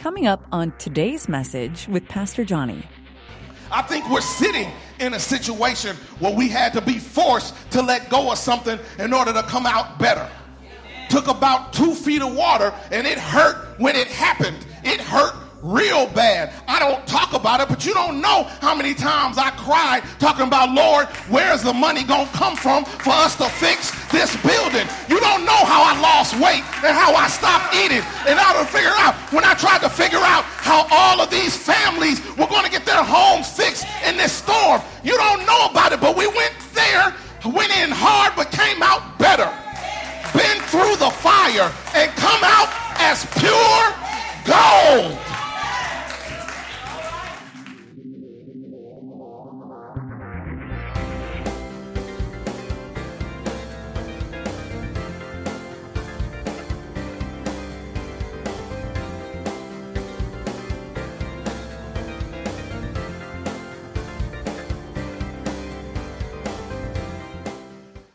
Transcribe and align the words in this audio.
Coming 0.00 0.26
up 0.26 0.46
on 0.50 0.72
today's 0.78 1.28
message 1.28 1.86
with 1.86 2.08
Pastor 2.08 2.42
Johnny. 2.42 2.84
I 3.70 3.82
think 3.82 4.08
we're 4.08 4.22
sitting 4.22 4.70
in 4.98 5.12
a 5.12 5.20
situation 5.20 5.94
where 6.20 6.34
we 6.34 6.48
had 6.48 6.72
to 6.72 6.80
be 6.80 6.98
forced 6.98 7.54
to 7.72 7.82
let 7.82 8.08
go 8.08 8.32
of 8.32 8.38
something 8.38 8.78
in 8.98 9.12
order 9.12 9.34
to 9.34 9.42
come 9.42 9.66
out 9.66 9.98
better. 9.98 10.26
Took 11.10 11.28
about 11.28 11.74
two 11.74 11.94
feet 11.94 12.22
of 12.22 12.34
water 12.34 12.72
and 12.90 13.06
it 13.06 13.18
hurt 13.18 13.78
when 13.78 13.94
it 13.94 14.06
happened. 14.06 14.56
It 14.84 15.02
hurt 15.02 15.34
real 15.62 16.06
bad. 16.08 16.52
I 16.66 16.78
don't 16.78 17.06
talk 17.06 17.32
about 17.32 17.60
it, 17.60 17.68
but 17.68 17.84
you 17.84 17.92
don't 17.92 18.20
know 18.20 18.44
how 18.60 18.74
many 18.74 18.94
times 18.94 19.38
I 19.38 19.50
cried 19.50 20.02
talking 20.18 20.46
about, 20.46 20.72
Lord, 20.72 21.06
where's 21.28 21.62
the 21.62 21.72
money 21.72 22.04
going 22.04 22.26
to 22.26 22.32
come 22.32 22.56
from 22.56 22.84
for 22.84 23.10
us 23.10 23.36
to 23.36 23.48
fix 23.48 23.92
this 24.10 24.34
building? 24.42 24.86
You 25.08 25.20
don't 25.20 25.44
know 25.44 25.62
how 25.64 25.82
I 25.84 26.00
lost 26.00 26.34
weight 26.34 26.64
and 26.84 26.96
how 26.96 27.14
I 27.14 27.28
stopped 27.28 27.74
eating 27.74 28.02
and 28.26 28.38
how 28.38 28.56
to 28.58 28.64
figure 28.66 28.94
out 28.96 29.14
when 29.32 29.44
I 29.44 29.54
tried 29.54 29.80
to 29.82 29.90
figure 29.90 30.22
out 30.22 30.44
how 30.44 30.86
all 30.90 31.20
of 31.20 31.30
these 31.30 31.56
families 31.56 32.20
were 32.36 32.48
going 32.48 32.64
to 32.64 32.70
get 32.70 32.86
their 32.86 33.02
homes 33.04 33.48
fixed 33.50 33.86
in 34.06 34.16
this 34.16 34.32
storm. 34.32 34.80
You 35.04 35.16
don't 35.16 35.44
know 35.46 35.66
about 35.70 35.92
it, 35.92 36.00
but 36.00 36.16
we 36.16 36.26
went 36.26 36.54
there, 36.72 37.14
went 37.44 37.76
in 37.76 37.90
hard, 37.92 38.32
but 38.36 38.50
came 38.50 38.82
out 38.82 39.18
better. 39.18 39.48
Been 40.32 40.62
through 40.70 40.96
the 40.96 41.10
fire 41.10 41.68
and 41.94 42.10
come 42.16 42.40
out 42.44 42.70
as 43.02 43.26
pure 43.36 44.00
gold. 44.46 45.29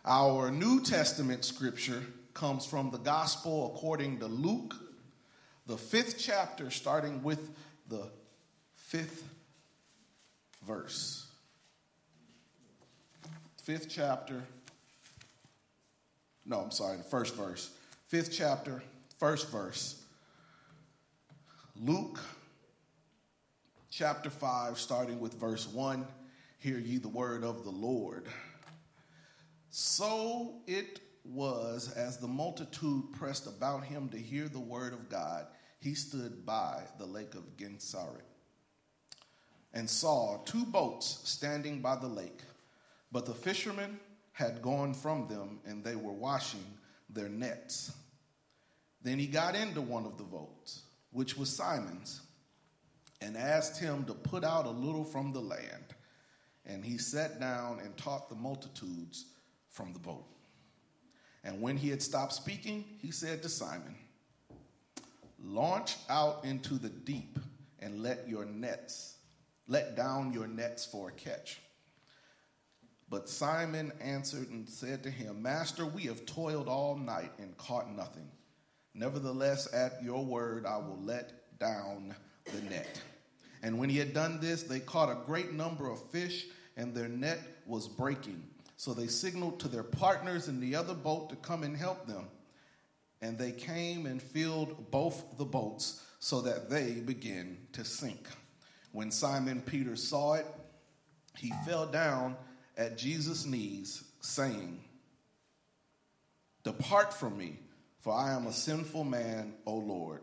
Our 0.07 0.51
New 0.51 0.83
Testament 0.83 1.43
scripture 1.43 2.03
comes 2.35 2.63
from 2.63 2.91
the 2.91 2.99
Gospel 2.99 3.73
according 3.73 4.19
to 4.19 4.27
Luke, 4.27 4.75
the 5.65 5.77
fifth 5.77 6.19
chapter, 6.19 6.69
starting 6.69 7.23
with 7.23 7.49
the 7.89 8.11
fifth 8.75 9.23
verse. 10.63 11.25
Fifth 13.63 13.87
chapter. 13.89 14.43
No, 16.45 16.59
I'm 16.59 16.69
sorry, 16.69 16.97
the 16.97 17.03
first 17.03 17.33
verse. 17.35 17.71
Fifth 18.05 18.31
chapter, 18.31 18.83
first 19.17 19.49
verse. 19.49 20.03
Luke 21.81 22.19
chapter 23.89 24.29
5, 24.29 24.77
starting 24.77 25.19
with 25.19 25.33
verse 25.33 25.67
1. 25.67 26.05
Hear 26.59 26.77
ye 26.77 26.99
the 26.99 27.07
word 27.07 27.43
of 27.43 27.63
the 27.63 27.71
Lord. 27.71 28.27
So 29.77 30.61
it 30.67 31.01
was 31.25 31.91
as 31.97 32.17
the 32.17 32.29
multitude 32.29 33.11
pressed 33.11 33.45
about 33.45 33.83
him 33.83 34.07
to 34.07 34.17
hear 34.17 34.47
the 34.47 34.57
word 34.57 34.93
of 34.93 35.09
God, 35.09 35.47
he 35.79 35.95
stood 35.95 36.45
by 36.45 36.83
the 36.97 37.05
lake 37.05 37.35
of 37.35 37.57
Gennesaret 37.57 38.23
and 39.73 39.89
saw 39.89 40.37
two 40.45 40.63
boats 40.63 41.19
standing 41.25 41.81
by 41.81 41.97
the 41.97 42.07
lake. 42.07 42.39
But 43.11 43.25
the 43.25 43.33
fishermen 43.33 43.99
had 44.31 44.61
gone 44.61 44.93
from 44.93 45.27
them, 45.27 45.59
and 45.65 45.83
they 45.83 45.97
were 45.97 46.13
washing 46.13 46.63
their 47.09 47.27
nets. 47.27 47.91
Then 49.01 49.19
he 49.19 49.27
got 49.27 49.55
into 49.55 49.81
one 49.81 50.05
of 50.05 50.17
the 50.17 50.23
boats, 50.23 50.83
which 51.11 51.35
was 51.35 51.53
Simon's, 51.53 52.21
and 53.19 53.35
asked 53.35 53.77
him 53.77 54.05
to 54.05 54.13
put 54.13 54.45
out 54.45 54.67
a 54.67 54.69
little 54.69 55.03
from 55.03 55.33
the 55.33 55.41
land. 55.41 55.93
And 56.65 56.85
he 56.85 56.97
sat 56.97 57.41
down 57.41 57.81
and 57.83 57.97
taught 57.97 58.29
the 58.29 58.35
multitudes 58.35 59.25
from 59.75 59.91
the 59.91 59.99
boat. 59.99 60.25
And 61.43 61.61
when 61.61 61.75
he 61.75 61.89
had 61.89 62.01
stopped 62.01 62.33
speaking, 62.33 62.85
he 63.01 63.11
said 63.11 63.43
to 63.43 63.49
Simon, 63.49 63.95
Launch 65.43 65.97
out 66.09 66.43
into 66.45 66.75
the 66.75 66.89
deep 66.89 67.37
and 67.79 68.01
let 68.01 68.27
your 68.27 68.45
nets, 68.45 69.17
let 69.67 69.95
down 69.95 70.31
your 70.31 70.47
nets 70.47 70.85
for 70.85 71.09
a 71.09 71.11
catch. 71.11 71.59
But 73.09 73.29
Simon 73.29 73.91
answered 74.01 74.49
and 74.49 74.67
said 74.67 75.03
to 75.03 75.11
him, 75.11 75.41
Master, 75.41 75.85
we 75.85 76.03
have 76.03 76.25
toiled 76.25 76.67
all 76.67 76.95
night 76.95 77.31
and 77.37 77.55
caught 77.57 77.93
nothing. 77.93 78.31
Nevertheless, 78.95 79.71
at 79.73 80.01
your 80.01 80.25
word, 80.25 80.65
I 80.65 80.77
will 80.77 80.99
let 81.03 81.59
down 81.59 82.15
the 82.45 82.61
net. 82.61 83.01
And 83.61 83.77
when 83.77 83.89
he 83.89 83.97
had 83.97 84.13
done 84.13 84.39
this, 84.39 84.63
they 84.63 84.79
caught 84.79 85.11
a 85.11 85.25
great 85.25 85.51
number 85.51 85.91
of 85.91 86.01
fish, 86.09 86.45
and 86.77 86.95
their 86.95 87.09
net 87.09 87.39
was 87.67 87.87
breaking. 87.87 88.41
So 88.77 88.93
they 88.93 89.07
signaled 89.07 89.59
to 89.61 89.67
their 89.67 89.83
partners 89.83 90.47
in 90.47 90.59
the 90.59 90.75
other 90.75 90.93
boat 90.93 91.29
to 91.29 91.35
come 91.37 91.63
and 91.63 91.75
help 91.75 92.07
them. 92.07 92.27
And 93.21 93.37
they 93.37 93.51
came 93.51 94.05
and 94.05 94.21
filled 94.21 94.91
both 94.91 95.37
the 95.37 95.45
boats 95.45 96.03
so 96.19 96.41
that 96.41 96.69
they 96.69 96.93
began 96.93 97.57
to 97.73 97.85
sink. 97.85 98.27
When 98.91 99.11
Simon 99.11 99.61
Peter 99.61 99.95
saw 99.95 100.33
it, 100.33 100.47
he 101.37 101.53
fell 101.65 101.85
down 101.87 102.35
at 102.77 102.97
Jesus' 102.97 103.45
knees, 103.45 104.03
saying, 104.21 104.79
Depart 106.63 107.13
from 107.13 107.37
me, 107.37 107.59
for 107.99 108.13
I 108.13 108.33
am 108.33 108.47
a 108.47 108.53
sinful 108.53 109.03
man, 109.03 109.53
O 109.65 109.75
Lord. 109.75 110.21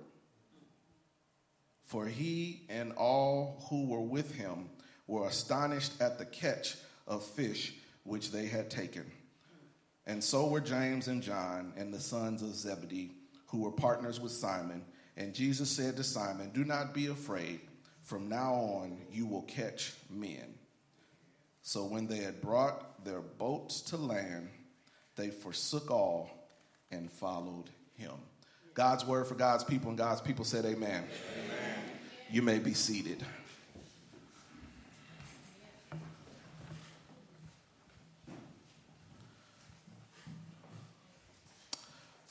For 1.85 2.07
he 2.07 2.63
and 2.69 2.93
all 2.93 3.65
who 3.69 3.87
were 3.87 4.01
with 4.01 4.35
him 4.35 4.71
were 5.07 5.27
astonished 5.27 6.01
at 6.01 6.19
the 6.19 6.25
catch 6.25 6.77
of 7.07 7.25
fish 7.25 7.75
which 8.05 8.31
they 8.31 8.47
had 8.47 8.71
taken. 8.71 9.11
And 10.07 10.23
so 10.23 10.49
were 10.49 10.61
James 10.61 11.09
and 11.09 11.23
John 11.23 11.73
and 11.77 11.93
the 11.93 12.01
sons 12.01 12.43
of 12.43 12.55
Zebedee, 12.55 13.13
who 13.47 13.61
were 13.61 13.71
partners 13.71 14.21
with 14.21 14.33
Simon. 14.33 14.85
And 15.17 15.35
Jesus 15.35 15.71
said 15.71 15.97
to 15.97 16.05
Simon, 16.05 16.51
Do 16.53 16.65
not 16.65 16.95
be 16.95 17.07
afraid. 17.07 17.61
From 18.03 18.29
now 18.29 18.55
on, 18.55 18.99
you 19.13 19.27
will 19.27 19.43
catch 19.43 19.93
men. 20.11 20.55
So 21.63 21.85
when 21.85 22.09
they 22.09 22.17
had 22.17 22.41
brought 22.41 23.05
their 23.05 23.21
boats 23.21 23.81
to 23.83 23.97
land, 23.97 24.49
they 25.15 25.31
forsook 25.31 25.91
all 25.91 26.31
and 26.91 27.11
followed 27.11 27.71
him. 27.95 28.15
God's 28.75 29.07
word 29.07 29.27
for 29.27 29.35
God's 29.35 29.65
people, 29.65 29.91
and 29.91 29.99
God's 29.99 30.21
people 30.21 30.45
said, 30.45 30.65
Amen. 30.65 31.05
Amen. 31.05 31.85
You 32.31 32.43
may 32.43 32.59
be 32.59 32.75
seated. 32.75 33.25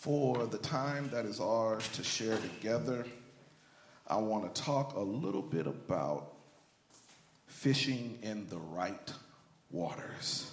For 0.01 0.47
the 0.47 0.57
time 0.57 1.11
that 1.11 1.25
is 1.25 1.39
ours 1.39 1.87
to 1.89 2.03
share 2.03 2.35
together, 2.35 3.05
I 4.07 4.17
want 4.17 4.55
to 4.55 4.61
talk 4.63 4.95
a 4.95 4.99
little 4.99 5.43
bit 5.43 5.67
about 5.67 6.33
fishing 7.45 8.17
in 8.23 8.47
the 8.47 8.57
right 8.57 9.13
waters. 9.69 10.51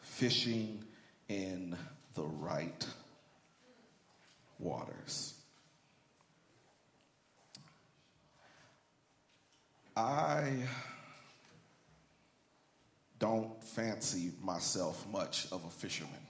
Fishing 0.00 0.82
in 1.28 1.76
the 2.14 2.24
right 2.24 2.84
waters. 4.58 5.34
I 9.96 10.54
don't 13.20 13.62
fancy 13.62 14.32
myself 14.42 15.06
much 15.12 15.46
of 15.52 15.64
a 15.64 15.70
fisherman. 15.70 16.23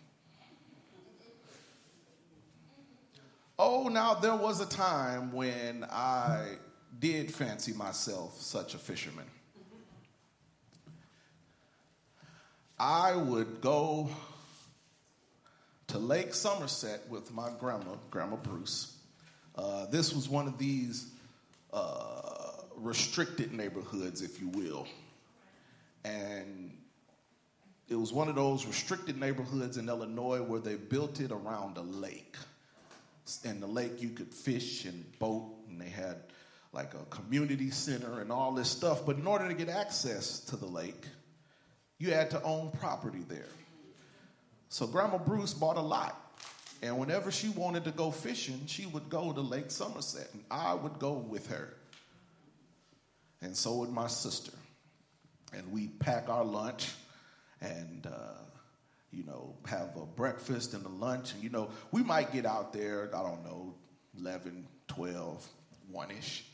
Oh, 3.56 3.86
now 3.86 4.14
there 4.14 4.34
was 4.34 4.60
a 4.60 4.66
time 4.66 5.30
when 5.32 5.84
I 5.88 6.56
did 6.98 7.32
fancy 7.32 7.72
myself 7.72 8.40
such 8.40 8.74
a 8.74 8.78
fisherman. 8.78 9.26
I 12.80 13.14
would 13.14 13.60
go 13.60 14.10
to 15.86 15.98
Lake 15.98 16.30
Summerset 16.30 17.08
with 17.08 17.32
my 17.32 17.48
grandma, 17.60 17.94
Grandma 18.10 18.36
Bruce. 18.36 18.96
Uh, 19.54 19.86
this 19.86 20.12
was 20.12 20.28
one 20.28 20.48
of 20.48 20.58
these 20.58 21.12
uh, 21.72 22.50
restricted 22.74 23.52
neighborhoods, 23.52 24.20
if 24.20 24.40
you 24.40 24.48
will. 24.48 24.88
And 26.04 26.76
it 27.88 27.94
was 27.94 28.12
one 28.12 28.28
of 28.28 28.34
those 28.34 28.66
restricted 28.66 29.16
neighborhoods 29.16 29.76
in 29.76 29.88
Illinois 29.88 30.42
where 30.42 30.60
they 30.60 30.74
built 30.74 31.20
it 31.20 31.30
around 31.30 31.76
a 31.76 31.82
lake 31.82 32.34
in 33.44 33.60
the 33.60 33.66
lake 33.66 34.02
you 34.02 34.10
could 34.10 34.32
fish 34.34 34.84
and 34.84 35.04
boat, 35.18 35.50
and 35.68 35.80
they 35.80 35.88
had 35.88 36.16
like 36.72 36.94
a 36.94 37.04
community 37.06 37.70
center 37.70 38.20
and 38.20 38.32
all 38.32 38.52
this 38.52 38.68
stuff. 38.68 39.06
But 39.06 39.16
in 39.16 39.26
order 39.26 39.48
to 39.48 39.54
get 39.54 39.68
access 39.68 40.40
to 40.40 40.56
the 40.56 40.66
lake, 40.66 41.06
you 41.98 42.12
had 42.12 42.30
to 42.30 42.42
own 42.42 42.70
property 42.72 43.24
there. 43.28 43.48
So 44.68 44.86
Grandma 44.86 45.18
Bruce 45.18 45.54
bought 45.54 45.76
a 45.76 45.80
lot 45.80 46.20
And 46.84 46.98
whenever 46.98 47.30
she 47.30 47.48
wanted 47.48 47.84
to 47.84 47.92
go 47.92 48.10
fishing, 48.10 48.60
she 48.66 48.84
would 48.84 49.08
go 49.08 49.32
to 49.32 49.40
Lake 49.40 49.68
Summerset, 49.68 50.30
and 50.34 50.44
I 50.50 50.74
would 50.74 50.98
go 50.98 51.12
with 51.14 51.46
her. 51.46 51.72
And 53.40 53.56
so 53.56 53.76
would 53.76 53.90
my 53.90 54.06
sister. 54.06 54.52
And 55.54 55.72
we'd 55.72 55.98
pack 55.98 56.28
our 56.28 56.44
lunch 56.44 56.90
and, 57.62 58.06
uh, 58.06 58.42
you 59.14 59.24
know, 59.24 59.54
have 59.66 59.96
a 59.96 60.04
breakfast 60.04 60.74
and 60.74 60.84
a 60.84 60.88
lunch. 60.88 61.32
And, 61.34 61.42
you 61.42 61.50
know, 61.50 61.70
we 61.92 62.02
might 62.02 62.32
get 62.32 62.46
out 62.46 62.72
there, 62.72 63.10
I 63.14 63.22
don't 63.22 63.44
know, 63.44 63.74
11, 64.18 64.66
12, 64.88 65.48
1 65.90 66.10
ish. 66.10 66.44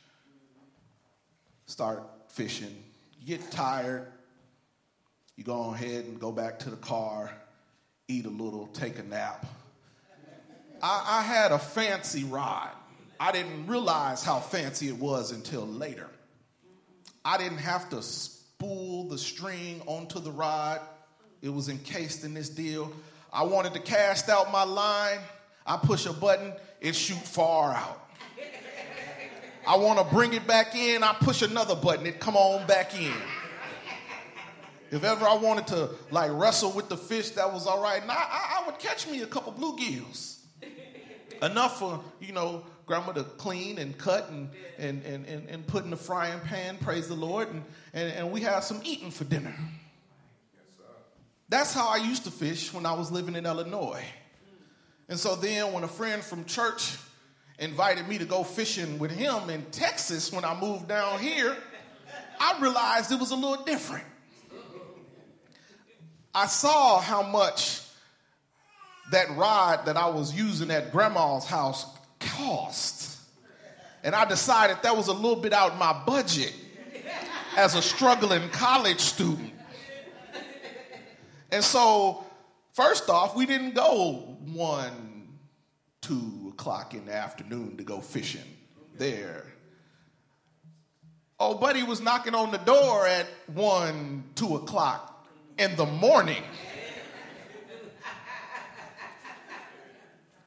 Start 1.66 2.02
fishing. 2.28 2.84
You 3.20 3.38
get 3.38 3.50
tired. 3.50 4.06
You 5.36 5.44
go 5.44 5.72
ahead 5.72 6.04
and 6.04 6.20
go 6.20 6.32
back 6.32 6.58
to 6.60 6.70
the 6.70 6.76
car, 6.76 7.32
eat 8.08 8.26
a 8.26 8.30
little, 8.30 8.66
take 8.66 8.98
a 8.98 9.02
nap 9.02 9.46
I, 10.82 11.18
I 11.18 11.22
had 11.22 11.52
a 11.52 11.58
fancy 11.58 12.24
rod. 12.24 12.70
I 13.18 13.32
didn't 13.32 13.66
realize 13.66 14.24
how 14.24 14.40
fancy 14.40 14.88
it 14.88 14.96
was 14.96 15.30
until 15.30 15.66
later. 15.66 16.08
I 17.24 17.36
didn't 17.36 17.58
have 17.58 17.90
to 17.90 18.02
spool 18.02 19.08
the 19.08 19.18
string 19.18 19.82
onto 19.86 20.20
the 20.20 20.30
rod, 20.30 20.80
it 21.42 21.48
was 21.48 21.68
encased 21.68 22.24
in 22.24 22.34
this 22.34 22.48
deal. 22.48 22.92
I 23.32 23.44
wanted 23.44 23.74
to 23.74 23.80
cast 23.80 24.28
out 24.28 24.50
my 24.50 24.64
line. 24.64 25.18
I 25.66 25.76
push 25.76 26.06
a 26.06 26.12
button, 26.12 26.52
it 26.80 26.94
shoot 26.94 27.18
far 27.18 27.74
out. 27.74 28.08
I 29.66 29.76
want 29.76 29.98
to 29.98 30.14
bring 30.14 30.32
it 30.32 30.46
back 30.46 30.74
in, 30.74 31.02
I 31.02 31.12
push 31.12 31.42
another 31.42 31.76
button, 31.76 32.06
it 32.06 32.18
come 32.18 32.36
on 32.36 32.66
back 32.66 32.98
in. 32.98 33.12
If 34.90 35.04
ever 35.04 35.26
I 35.26 35.34
wanted 35.34 35.68
to 35.68 35.90
like 36.10 36.30
wrestle 36.32 36.72
with 36.72 36.88
the 36.88 36.96
fish, 36.96 37.30
that 37.30 37.52
was 37.52 37.66
all 37.66 37.80
right. 37.80 38.02
And 38.02 38.10
I, 38.10 38.16
I, 38.16 38.66
would 38.66 38.80
catch 38.80 39.08
me 39.08 39.22
a 39.22 39.26
couple 39.26 39.52
bluegills 39.52 40.38
enough 41.42 41.78
for, 41.78 42.02
you 42.20 42.32
know, 42.32 42.64
grandma 42.86 43.12
to 43.12 43.22
clean 43.22 43.78
and 43.78 43.96
cut 43.96 44.28
and, 44.30 44.50
and, 44.78 45.04
and, 45.04 45.26
and, 45.26 45.48
and 45.48 45.66
put 45.68 45.84
in 45.84 45.90
the 45.90 45.96
frying 45.96 46.40
pan, 46.40 46.76
praise 46.78 47.06
the 47.06 47.14
Lord, 47.14 47.48
and, 47.52 47.62
and, 47.94 48.12
and 48.12 48.32
we 48.32 48.40
have 48.40 48.64
some 48.64 48.80
eating 48.82 49.12
for 49.12 49.22
dinner. 49.22 49.54
That's 51.50 51.74
how 51.74 51.88
I 51.88 51.96
used 51.96 52.24
to 52.24 52.30
fish 52.30 52.72
when 52.72 52.86
I 52.86 52.92
was 52.92 53.10
living 53.10 53.34
in 53.34 53.44
Illinois. 53.44 54.04
And 55.08 55.18
so 55.18 55.34
then 55.34 55.72
when 55.72 55.82
a 55.82 55.88
friend 55.88 56.22
from 56.22 56.44
church 56.44 56.96
invited 57.58 58.06
me 58.08 58.18
to 58.18 58.24
go 58.24 58.44
fishing 58.44 59.00
with 59.00 59.10
him 59.10 59.50
in 59.50 59.64
Texas 59.72 60.32
when 60.32 60.44
I 60.44 60.58
moved 60.58 60.86
down 60.86 61.18
here, 61.18 61.56
I 62.40 62.56
realized 62.60 63.10
it 63.10 63.18
was 63.18 63.32
a 63.32 63.36
little 63.36 63.64
different. 63.64 64.04
I 66.32 66.46
saw 66.46 67.00
how 67.00 67.22
much 67.22 67.80
that 69.10 69.28
rod 69.36 69.86
that 69.86 69.96
I 69.96 70.08
was 70.08 70.32
using 70.32 70.70
at 70.70 70.92
grandma's 70.92 71.44
house 71.44 71.84
cost. 72.20 73.18
And 74.04 74.14
I 74.14 74.24
decided 74.24 74.76
that 74.82 74.96
was 74.96 75.08
a 75.08 75.12
little 75.12 75.40
bit 75.40 75.52
out 75.52 75.76
my 75.76 76.00
budget 76.06 76.54
as 77.56 77.74
a 77.74 77.82
struggling 77.82 78.48
college 78.50 79.00
student. 79.00 79.49
And 81.52 81.64
so, 81.64 82.24
first 82.72 83.08
off, 83.08 83.34
we 83.34 83.46
didn't 83.46 83.74
go 83.74 84.36
one, 84.52 85.28
two 86.00 86.52
o'clock 86.52 86.94
in 86.94 87.06
the 87.06 87.14
afternoon 87.14 87.76
to 87.76 87.84
go 87.84 88.00
fishing 88.00 88.42
there. 88.96 89.44
Oh, 91.38 91.54
buddy 91.54 91.82
was 91.82 92.00
knocking 92.00 92.34
on 92.34 92.50
the 92.50 92.58
door 92.58 93.06
at 93.06 93.26
one, 93.46 94.24
two 94.34 94.56
o'clock 94.56 95.26
in 95.58 95.74
the 95.76 95.86
morning. 95.86 96.42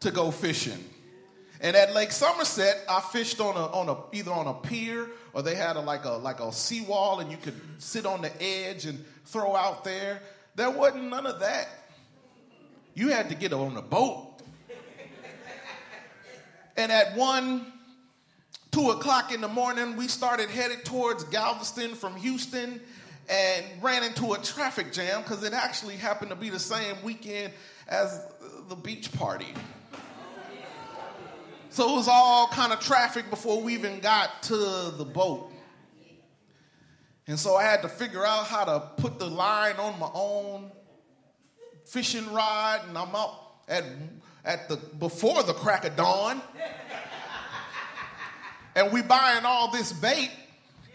to 0.01 0.11
go 0.11 0.31
fishing. 0.31 0.83
And 1.61 1.77
at 1.77 1.93
Lake 1.93 2.09
Summerset, 2.09 2.75
I 2.89 2.99
fished 2.99 3.39
on 3.39 3.55
a, 3.55 3.65
on 3.67 3.87
a 3.87 4.15
either 4.15 4.31
on 4.31 4.47
a 4.47 4.53
pier 4.53 5.07
or 5.33 5.41
they 5.41 5.55
had 5.55 5.77
a, 5.77 5.79
like 5.79 6.03
a 6.03 6.11
like 6.11 6.41
a 6.41 6.51
seawall 6.51 7.21
and 7.21 7.31
you 7.31 7.37
could 7.37 7.59
sit 7.77 8.05
on 8.05 8.21
the 8.21 8.43
edge 8.43 8.85
and 8.85 9.03
throw 9.25 9.55
out 9.55 9.85
there. 9.85 10.21
There 10.55 10.69
wasn't 10.69 11.05
none 11.05 11.25
of 11.25 11.39
that. 11.39 11.67
You 12.93 13.09
had 13.09 13.29
to 13.29 13.35
get 13.35 13.53
on 13.53 13.75
a 13.75 13.81
boat. 13.81 14.29
And 16.77 16.91
at 16.91 17.15
one, 17.15 17.65
two 18.71 18.89
o'clock 18.91 19.33
in 19.33 19.41
the 19.41 19.47
morning, 19.47 19.95
we 19.95 20.07
started 20.07 20.49
headed 20.49 20.85
towards 20.85 21.23
Galveston 21.25 21.95
from 21.95 22.15
Houston 22.17 22.81
and 23.29 23.65
ran 23.81 24.03
into 24.03 24.33
a 24.33 24.37
traffic 24.39 24.91
jam 24.91 25.21
because 25.21 25.43
it 25.43 25.53
actually 25.53 25.95
happened 25.95 26.29
to 26.29 26.35
be 26.35 26.49
the 26.49 26.59
same 26.59 26.95
weekend 27.03 27.53
as 27.87 28.21
the 28.69 28.75
beach 28.75 29.11
party. 29.13 29.53
So 31.69 31.91
it 31.91 31.95
was 31.95 32.07
all 32.07 32.47
kind 32.49 32.71
of 32.71 32.79
traffic 32.79 33.29
before 33.29 33.61
we 33.61 33.73
even 33.73 33.99
got 33.99 34.43
to 34.43 34.55
the 34.55 35.05
boat. 35.05 35.52
And 37.27 37.39
so 37.39 37.55
I 37.55 37.63
had 37.63 37.81
to 37.83 37.89
figure 37.89 38.25
out 38.25 38.47
how 38.47 38.65
to 38.65 38.79
put 38.97 39.17
the 39.17 39.27
line 39.27 39.75
on 39.77 39.97
my 39.97 40.09
own 40.13 40.71
fishing 41.85 42.31
rod, 42.33 42.81
and 42.87 42.97
I'm 42.97 43.15
out 43.15 43.39
at, 43.67 43.83
at 44.43 44.67
the 44.67 44.75
before 44.75 45.43
the 45.43 45.53
crack 45.53 45.85
of 45.85 45.95
dawn. 45.95 46.41
and 48.75 48.91
we 48.91 49.01
buying 49.01 49.45
all 49.45 49.71
this 49.71 49.93
bait, 49.93 50.31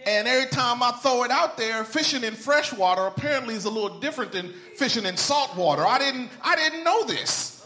and 0.06 0.28
every 0.28 0.50
time 0.50 0.82
I 0.82 0.92
throw 0.92 1.24
it 1.24 1.30
out 1.30 1.56
there, 1.56 1.82
fishing 1.84 2.24
in 2.24 2.34
fresh 2.34 2.72
water 2.72 3.02
apparently 3.02 3.54
is 3.54 3.64
a 3.64 3.70
little 3.70 3.98
different 4.00 4.32
than 4.32 4.52
fishing 4.76 5.06
in 5.06 5.16
salt 5.16 5.56
water. 5.56 5.86
I 5.86 5.98
didn't 5.98 6.28
I 6.42 6.56
didn't 6.56 6.84
know 6.84 7.04
this. 7.04 7.57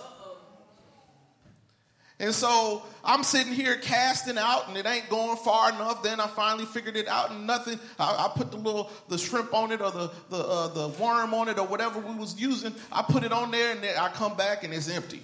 And 2.22 2.32
so 2.32 2.84
I'm 3.04 3.24
sitting 3.24 3.52
here 3.52 3.76
casting 3.78 4.38
out 4.38 4.68
and 4.68 4.76
it 4.76 4.86
ain't 4.86 5.10
going 5.10 5.36
far 5.38 5.70
enough. 5.70 6.04
Then 6.04 6.20
I 6.20 6.28
finally 6.28 6.66
figured 6.66 6.96
it 6.96 7.08
out 7.08 7.32
and 7.32 7.48
nothing. 7.48 7.80
I, 7.98 8.28
I 8.28 8.32
put 8.38 8.52
the 8.52 8.58
little 8.58 8.92
the 9.08 9.18
shrimp 9.18 9.52
on 9.52 9.72
it 9.72 9.80
or 9.80 9.90
the 9.90 10.12
the 10.30 10.36
uh, 10.36 10.68
the 10.68 10.88
worm 11.02 11.34
on 11.34 11.48
it 11.48 11.58
or 11.58 11.66
whatever 11.66 11.98
we 11.98 12.14
was 12.14 12.40
using. 12.40 12.72
I 12.92 13.02
put 13.02 13.24
it 13.24 13.32
on 13.32 13.50
there 13.50 13.72
and 13.72 13.82
then 13.82 13.96
I 13.98 14.08
come 14.08 14.36
back 14.36 14.62
and 14.62 14.72
it's 14.72 14.88
empty. 14.88 15.20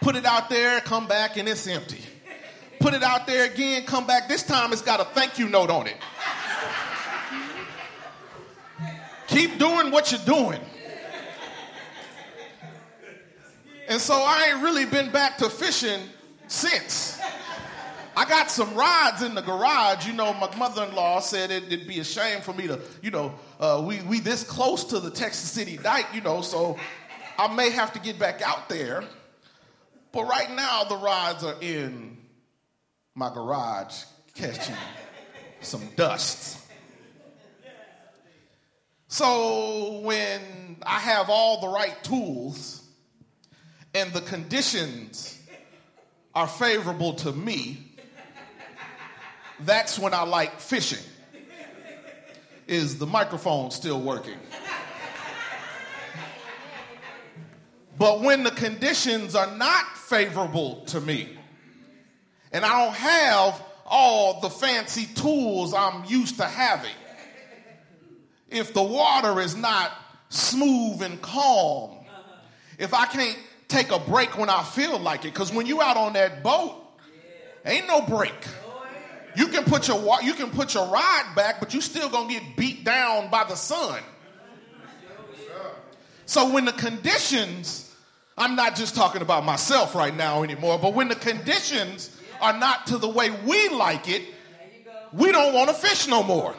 put 0.00 0.16
it 0.16 0.26
out 0.26 0.50
there, 0.50 0.80
come 0.80 1.06
back 1.06 1.36
and 1.36 1.48
it's 1.48 1.68
empty. 1.68 2.00
Put 2.80 2.94
it 2.94 3.04
out 3.04 3.28
there 3.28 3.44
again, 3.44 3.84
come 3.86 4.08
back. 4.08 4.26
This 4.26 4.42
time 4.42 4.72
it's 4.72 4.82
got 4.82 4.98
a 4.98 5.04
thank 5.04 5.38
you 5.38 5.48
note 5.48 5.70
on 5.70 5.86
it. 5.86 5.96
Keep 9.28 9.60
doing 9.60 9.92
what 9.92 10.10
you're 10.10 10.20
doing. 10.22 10.60
And 13.88 14.00
so 14.00 14.14
I 14.14 14.50
ain't 14.52 14.62
really 14.62 14.84
been 14.84 15.10
back 15.10 15.38
to 15.38 15.48
fishing 15.48 16.00
since. 16.46 17.18
I 18.14 18.24
got 18.28 18.50
some 18.50 18.74
rods 18.74 19.22
in 19.22 19.34
the 19.34 19.40
garage. 19.40 20.06
You 20.06 20.12
know, 20.12 20.34
my 20.34 20.54
mother-in-law 20.56 21.20
said 21.20 21.50
it, 21.50 21.70
would 21.70 21.88
be 21.88 22.00
a 22.00 22.04
shame 22.04 22.42
for 22.42 22.52
me 22.52 22.66
to, 22.66 22.80
you 23.00 23.10
know, 23.10 23.32
uh, 23.58 23.82
we 23.84 24.02
we 24.02 24.20
this 24.20 24.44
close 24.44 24.84
to 24.84 25.00
the 25.00 25.10
Texas 25.10 25.50
City 25.50 25.78
dike, 25.78 26.06
you 26.12 26.20
know, 26.20 26.42
so 26.42 26.76
I 27.38 27.54
may 27.54 27.70
have 27.70 27.92
to 27.94 28.00
get 28.00 28.18
back 28.18 28.42
out 28.42 28.68
there. 28.68 29.04
But 30.12 30.24
right 30.24 30.50
now, 30.50 30.84
the 30.84 30.96
rods 30.96 31.44
are 31.44 31.56
in 31.60 32.18
my 33.14 33.32
garage 33.32 34.02
catching 34.34 34.76
some 35.60 35.82
dust. 35.96 36.58
So 39.06 40.00
when 40.00 40.76
I 40.82 40.98
have 40.98 41.30
all 41.30 41.60
the 41.60 41.68
right 41.68 42.02
tools 42.02 42.77
and 43.98 44.12
the 44.12 44.20
conditions 44.20 45.40
are 46.32 46.46
favorable 46.46 47.14
to 47.14 47.32
me, 47.32 47.78
that's 49.60 49.98
when 49.98 50.14
I 50.14 50.22
like 50.22 50.60
fishing. 50.60 51.04
Is 52.68 52.98
the 52.98 53.06
microphone 53.06 53.72
still 53.72 54.00
working? 54.00 54.38
But 57.98 58.20
when 58.20 58.44
the 58.44 58.52
conditions 58.52 59.34
are 59.34 59.56
not 59.56 59.96
favorable 59.96 60.84
to 60.86 61.00
me, 61.00 61.36
and 62.52 62.64
I 62.64 62.84
don't 62.84 62.94
have 62.94 63.60
all 63.84 64.40
the 64.40 64.50
fancy 64.50 65.06
tools 65.06 65.74
I'm 65.74 66.04
used 66.04 66.36
to 66.36 66.44
having, 66.44 66.94
if 68.48 68.72
the 68.72 68.82
water 68.82 69.40
is 69.40 69.56
not 69.56 69.90
smooth 70.28 71.02
and 71.02 71.20
calm, 71.20 71.96
if 72.78 72.94
I 72.94 73.06
can't 73.06 73.36
take 73.68 73.92
a 73.92 73.98
break 73.98 74.36
when 74.36 74.50
I 74.50 74.62
feel 74.62 74.98
like 74.98 75.24
it. 75.24 75.32
Because 75.32 75.52
when 75.52 75.66
you 75.66 75.80
out 75.80 75.96
on 75.96 76.14
that 76.14 76.42
boat, 76.42 76.74
ain't 77.64 77.86
no 77.86 78.00
break. 78.02 78.34
You 79.36 79.48
can 79.48 79.64
put 79.64 79.86
your 79.86 80.22
you 80.22 80.34
can 80.34 80.50
put 80.50 80.74
your 80.74 80.86
ride 80.88 81.32
back, 81.36 81.60
but 81.60 81.72
you 81.72 81.80
still 81.80 82.08
gonna 82.08 82.28
get 82.28 82.56
beat 82.56 82.84
down 82.84 83.30
by 83.30 83.44
the 83.44 83.54
sun. 83.54 84.02
So 86.26 86.52
when 86.52 86.64
the 86.64 86.72
conditions, 86.72 87.94
I'm 88.36 88.56
not 88.56 88.76
just 88.76 88.94
talking 88.94 89.22
about 89.22 89.44
myself 89.44 89.94
right 89.94 90.14
now 90.14 90.42
anymore, 90.42 90.78
but 90.78 90.92
when 90.94 91.08
the 91.08 91.14
conditions 91.14 92.14
are 92.40 92.58
not 92.58 92.86
to 92.88 92.98
the 92.98 93.08
way 93.08 93.30
we 93.30 93.68
like 93.70 94.08
it, 94.08 94.22
we 95.12 95.32
don't 95.32 95.54
want 95.54 95.68
to 95.68 95.74
fish 95.74 96.06
no 96.06 96.22
more. 96.22 96.54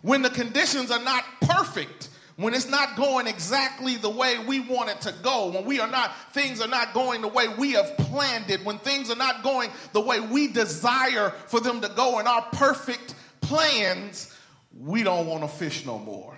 When 0.00 0.22
the 0.22 0.30
conditions 0.30 0.90
are 0.90 1.02
not 1.02 1.24
perfect, 1.42 2.08
when 2.42 2.54
it's 2.54 2.68
not 2.68 2.96
going 2.96 3.26
exactly 3.26 3.96
the 3.96 4.10
way 4.10 4.38
we 4.38 4.60
want 4.60 4.90
it 4.90 5.00
to 5.02 5.14
go, 5.22 5.50
when 5.50 5.64
we 5.64 5.80
are 5.80 5.90
not, 5.90 6.14
things 6.32 6.60
are 6.60 6.68
not 6.68 6.94
going 6.94 7.22
the 7.22 7.28
way 7.28 7.46
we 7.48 7.72
have 7.72 7.96
planned 7.96 8.50
it, 8.50 8.64
when 8.64 8.78
things 8.78 9.10
are 9.10 9.16
not 9.16 9.42
going 9.42 9.70
the 9.92 10.00
way 10.00 10.20
we 10.20 10.48
desire 10.48 11.30
for 11.46 11.60
them 11.60 11.80
to 11.80 11.88
go 11.90 12.18
in 12.18 12.26
our 12.26 12.42
perfect 12.52 13.14
plans, 13.40 14.34
we 14.80 15.02
don't 15.02 15.26
want 15.26 15.42
to 15.42 15.48
fish 15.48 15.84
no 15.84 15.98
more. 15.98 16.36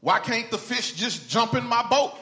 Why 0.00 0.20
can't 0.20 0.50
the 0.50 0.58
fish 0.58 0.92
just 0.92 1.28
jump 1.28 1.54
in 1.54 1.66
my 1.66 1.86
boat? 1.88 2.14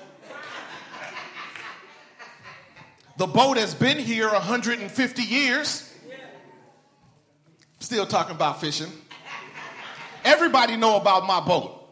The 3.18 3.26
boat 3.26 3.56
has 3.56 3.74
been 3.74 3.98
here 3.98 4.30
150 4.30 5.22
years. 5.22 5.92
Still 7.78 8.06
talking 8.06 8.34
about 8.34 8.60
fishing. 8.60 8.90
Everybody 10.26 10.76
know 10.76 10.96
about 10.96 11.24
my 11.24 11.38
boat. 11.38 11.88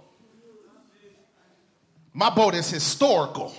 My 2.13 2.31
boat 2.31 2.57
is 2.57 2.69
historical. 2.69 3.55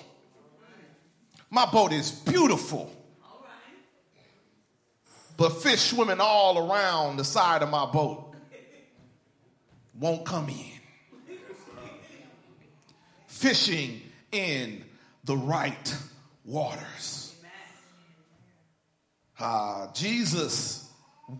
My 1.50 1.66
boat 1.66 1.94
is 1.94 2.12
beautiful. 2.12 2.92
But 5.38 5.62
fish 5.62 5.80
swimming 5.80 6.20
all 6.20 6.70
around 6.70 7.16
the 7.16 7.24
side 7.24 7.64
of 7.64 7.70
my 7.70 7.86
boat 7.86 8.36
won't 9.98 10.26
come 10.26 10.50
in. 10.50 11.38
Fishing 13.28 14.02
in 14.34 14.84
the 15.24 15.38
right 15.38 15.96
waters. 16.44 17.34
Uh, 19.40 19.88
Jesus 19.94 20.90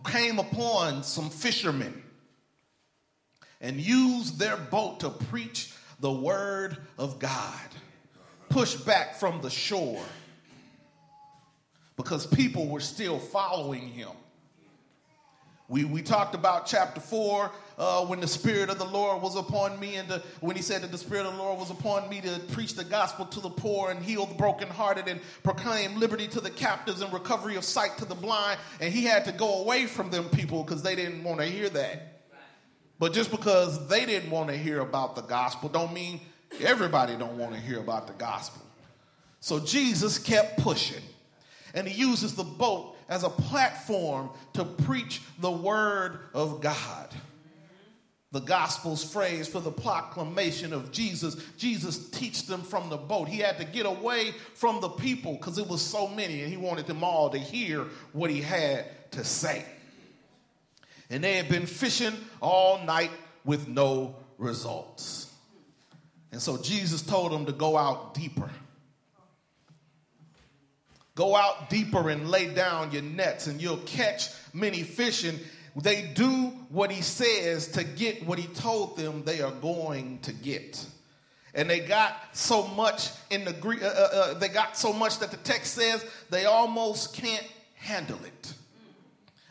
came 0.06 0.38
upon 0.38 1.02
some 1.02 1.28
fishermen 1.28 2.02
and 3.60 3.80
use 3.80 4.32
their 4.32 4.56
boat 4.56 5.00
to 5.00 5.10
preach 5.10 5.72
the 6.00 6.12
word 6.12 6.76
of 6.98 7.18
God, 7.18 7.60
Push 8.48 8.76
back 8.76 9.16
from 9.16 9.40
the 9.40 9.50
shore 9.50 10.04
because 11.96 12.26
people 12.26 12.68
were 12.68 12.80
still 12.80 13.18
following 13.18 13.88
him. 13.88 14.10
We, 15.68 15.84
we 15.84 16.00
talked 16.00 16.36
about 16.36 16.66
chapter 16.66 17.00
4 17.00 17.50
uh, 17.76 18.06
when 18.06 18.20
the 18.20 18.28
Spirit 18.28 18.70
of 18.70 18.78
the 18.78 18.84
Lord 18.84 19.20
was 19.20 19.34
upon 19.34 19.80
me, 19.80 19.96
and 19.96 20.08
the, 20.08 20.22
when 20.40 20.54
he 20.54 20.62
said 20.62 20.82
that 20.82 20.92
the 20.92 20.98
Spirit 20.98 21.26
of 21.26 21.32
the 21.32 21.42
Lord 21.42 21.58
was 21.58 21.70
upon 21.70 22.08
me 22.08 22.20
to 22.20 22.40
preach 22.52 22.74
the 22.74 22.84
gospel 22.84 23.26
to 23.26 23.40
the 23.40 23.50
poor 23.50 23.90
and 23.90 24.00
heal 24.00 24.26
the 24.26 24.34
brokenhearted 24.36 25.08
and 25.08 25.20
proclaim 25.42 25.98
liberty 25.98 26.28
to 26.28 26.40
the 26.40 26.50
captives 26.50 27.00
and 27.00 27.12
recovery 27.12 27.56
of 27.56 27.64
sight 27.64 27.98
to 27.98 28.04
the 28.04 28.14
blind. 28.14 28.60
And 28.80 28.94
he 28.94 29.04
had 29.04 29.24
to 29.24 29.32
go 29.32 29.62
away 29.62 29.86
from 29.86 30.10
them 30.10 30.28
people 30.28 30.62
because 30.62 30.82
they 30.82 30.94
didn't 30.94 31.24
want 31.24 31.40
to 31.40 31.46
hear 31.46 31.68
that. 31.70 32.15
But 32.98 33.12
just 33.12 33.30
because 33.30 33.88
they 33.88 34.06
didn't 34.06 34.30
want 34.30 34.48
to 34.48 34.56
hear 34.56 34.80
about 34.80 35.16
the 35.16 35.22
gospel 35.22 35.68
don't 35.68 35.92
mean 35.92 36.20
everybody 36.60 37.16
don't 37.16 37.36
want 37.36 37.52
to 37.52 37.60
hear 37.60 37.78
about 37.78 38.06
the 38.06 38.14
gospel. 38.14 38.62
So 39.40 39.60
Jesus 39.60 40.18
kept 40.18 40.58
pushing. 40.58 41.02
And 41.74 41.86
he 41.86 42.00
uses 42.00 42.34
the 42.34 42.44
boat 42.44 42.96
as 43.08 43.22
a 43.22 43.28
platform 43.28 44.30
to 44.54 44.64
preach 44.64 45.20
the 45.40 45.50
word 45.50 46.20
of 46.32 46.62
God. 46.62 47.08
The 48.32 48.40
gospel's 48.40 49.04
phrase 49.04 49.46
for 49.46 49.60
the 49.60 49.70
proclamation 49.70 50.72
of 50.72 50.90
Jesus. 50.90 51.36
Jesus 51.58 52.08
teach 52.10 52.46
them 52.46 52.62
from 52.62 52.88
the 52.88 52.96
boat. 52.96 53.28
He 53.28 53.38
had 53.38 53.58
to 53.58 53.64
get 53.64 53.84
away 53.84 54.32
from 54.54 54.80
the 54.80 54.88
people 54.88 55.34
because 55.34 55.58
it 55.58 55.68
was 55.68 55.82
so 55.82 56.08
many 56.08 56.40
and 56.40 56.50
he 56.50 56.56
wanted 56.56 56.86
them 56.86 57.04
all 57.04 57.28
to 57.30 57.38
hear 57.38 57.84
what 58.12 58.30
he 58.30 58.40
had 58.40 58.86
to 59.12 59.22
say 59.22 59.64
and 61.10 61.22
they 61.22 61.36
had 61.36 61.48
been 61.48 61.66
fishing 61.66 62.14
all 62.40 62.84
night 62.84 63.10
with 63.44 63.68
no 63.68 64.16
results. 64.38 65.32
And 66.32 66.42
so 66.42 66.58
Jesus 66.58 67.02
told 67.02 67.32
them 67.32 67.46
to 67.46 67.52
go 67.52 67.76
out 67.76 68.14
deeper. 68.14 68.50
Go 71.14 71.34
out 71.34 71.70
deeper 71.70 72.10
and 72.10 72.28
lay 72.28 72.52
down 72.52 72.92
your 72.92 73.02
nets, 73.02 73.46
and 73.46 73.60
you'll 73.60 73.78
catch 73.78 74.28
many 74.52 74.82
fish. 74.82 75.24
And 75.24 75.40
they 75.74 76.02
do 76.14 76.52
what 76.68 76.90
he 76.90 77.00
says 77.00 77.68
to 77.68 77.84
get 77.84 78.26
what 78.26 78.38
he 78.38 78.46
told 78.48 78.98
them 78.98 79.22
they 79.24 79.40
are 79.40 79.52
going 79.52 80.18
to 80.20 80.32
get. 80.32 80.84
And 81.54 81.70
they 81.70 81.80
got 81.80 82.14
so 82.32 82.66
much 82.66 83.10
in 83.30 83.46
the 83.46 83.54
Greek, 83.54 83.82
uh, 83.82 83.86
uh, 83.86 84.08
uh 84.12 84.34
they 84.34 84.48
got 84.48 84.76
so 84.76 84.92
much 84.92 85.20
that 85.20 85.30
the 85.30 85.38
text 85.38 85.72
says 85.72 86.04
they 86.28 86.44
almost 86.44 87.14
can't 87.14 87.46
handle 87.74 88.22
it. 88.24 88.52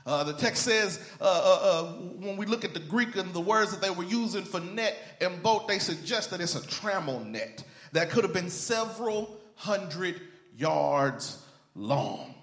Uh, 0.06 0.24
the 0.24 0.34
text 0.34 0.64
says, 0.64 1.00
uh, 1.20 1.24
uh, 1.24 1.60
uh, 1.64 1.84
when 2.20 2.38
we 2.38 2.46
look 2.46 2.64
at 2.64 2.76
the 2.76 2.80
Greek 2.80 3.16
and 3.16 3.34
the 3.34 3.42
words 3.42 3.72
that 3.72 3.82
they 3.82 3.90
were 3.90 4.04
using 4.04 4.44
for 4.44 4.60
net 4.60 4.96
and 5.20 5.42
boat, 5.42 5.68
they 5.68 5.80
suggest 5.80 6.30
that 6.30 6.40
it's 6.40 6.56
a 6.56 6.60
trammel 6.60 7.26
net 7.26 7.64
that 7.92 8.12
could 8.12 8.24
have 8.24 8.34
been 8.34 8.50
several 8.50 9.36
hundred 9.56 10.22
yards 10.56 11.44
long. 11.76 12.36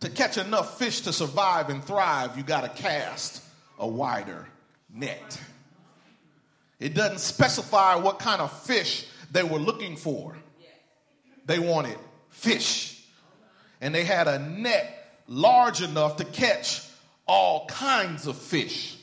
To 0.00 0.08
catch 0.08 0.38
enough 0.38 0.78
fish 0.78 1.02
to 1.02 1.12
survive 1.12 1.68
and 1.68 1.84
thrive, 1.84 2.34
you 2.38 2.42
got 2.42 2.62
to 2.62 2.82
cast 2.82 3.42
a 3.78 3.86
wider 3.86 4.46
net. 4.88 5.38
It 6.78 6.94
doesn't 6.94 7.18
specify 7.18 7.96
what 7.96 8.18
kind 8.18 8.40
of 8.40 8.50
fish 8.62 9.06
they 9.30 9.42
were 9.42 9.58
looking 9.58 9.96
for. 9.96 10.34
They 11.44 11.58
wanted 11.58 11.98
fish. 12.30 13.04
And 13.82 13.94
they 13.94 14.04
had 14.04 14.28
a 14.28 14.38
net 14.38 14.99
large 15.30 15.80
enough 15.80 16.16
to 16.16 16.24
catch 16.24 16.86
all 17.24 17.64
kinds 17.66 18.26
of 18.26 18.36
fish. 18.36 18.98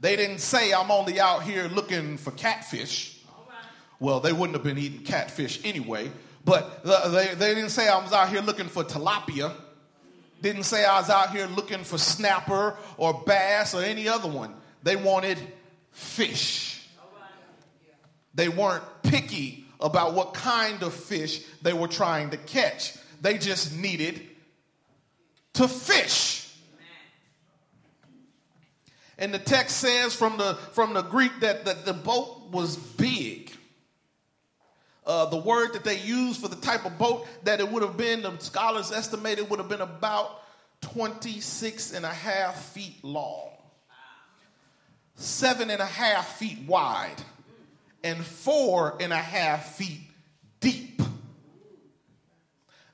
They 0.00 0.16
didn't 0.16 0.38
say, 0.38 0.72
I'm 0.72 0.90
only 0.90 1.20
out 1.20 1.42
here 1.42 1.64
looking 1.64 2.16
for 2.16 2.30
catfish. 2.30 3.20
Well, 3.98 4.20
they 4.20 4.32
wouldn't 4.32 4.54
have 4.54 4.62
been 4.62 4.78
eating 4.78 5.00
catfish 5.00 5.60
anyway. 5.64 6.10
But 6.44 6.84
they, 6.84 7.34
they 7.34 7.54
didn't 7.54 7.70
say 7.70 7.88
I 7.88 8.00
was 8.02 8.12
out 8.12 8.28
here 8.28 8.42
looking 8.42 8.68
for 8.68 8.84
tilapia. 8.84 9.52
Didn't 10.40 10.64
say 10.64 10.84
I 10.84 11.00
was 11.00 11.10
out 11.10 11.30
here 11.30 11.46
looking 11.46 11.82
for 11.84 11.98
snapper 11.98 12.76
or 12.96 13.22
bass 13.26 13.74
or 13.74 13.82
any 13.82 14.08
other 14.08 14.28
one. 14.28 14.54
They 14.82 14.94
wanted 14.94 15.38
fish. 15.90 16.86
They 18.34 18.48
weren't 18.48 18.84
picky 19.02 19.64
about 19.80 20.14
what 20.14 20.34
kind 20.34 20.82
of 20.82 20.92
fish 20.92 21.42
they 21.62 21.72
were 21.72 21.88
trying 21.88 22.30
to 22.30 22.36
catch. 22.36 22.94
They 23.20 23.38
just 23.38 23.74
needed 23.74 24.20
to 25.54 25.68
fish. 25.68 26.34
And 29.18 29.32
the 29.32 29.38
text 29.38 29.76
says 29.78 30.14
from 30.14 30.36
the, 30.38 30.54
from 30.72 30.94
the 30.94 31.02
Greek 31.02 31.32
that, 31.40 31.64
that 31.64 31.84
the 31.84 31.92
boat 31.92 32.50
was 32.50 32.76
big. 32.76 33.52
Uh, 35.06 35.26
the 35.26 35.36
word 35.36 35.74
that 35.74 35.84
they 35.84 35.98
used 35.98 36.40
for 36.40 36.48
the 36.48 36.56
type 36.56 36.84
of 36.84 36.98
boat 36.98 37.26
that 37.44 37.60
it 37.60 37.70
would 37.70 37.82
have 37.82 37.96
been, 37.96 38.22
the 38.22 38.36
scholars 38.38 38.90
estimated 38.90 39.48
would 39.50 39.58
have 39.58 39.68
been 39.68 39.82
about 39.82 40.42
26 40.80 41.92
and 41.92 42.04
a 42.04 42.10
half 42.10 42.72
feet 42.72 43.02
long, 43.02 43.50
seven 45.14 45.70
and 45.70 45.80
a 45.80 45.86
half 45.86 46.38
feet 46.38 46.58
wide, 46.66 47.22
and 48.02 48.22
four 48.24 48.96
and 48.98 49.12
a 49.12 49.16
half 49.16 49.76
feet 49.76 50.00
deep. 50.60 51.00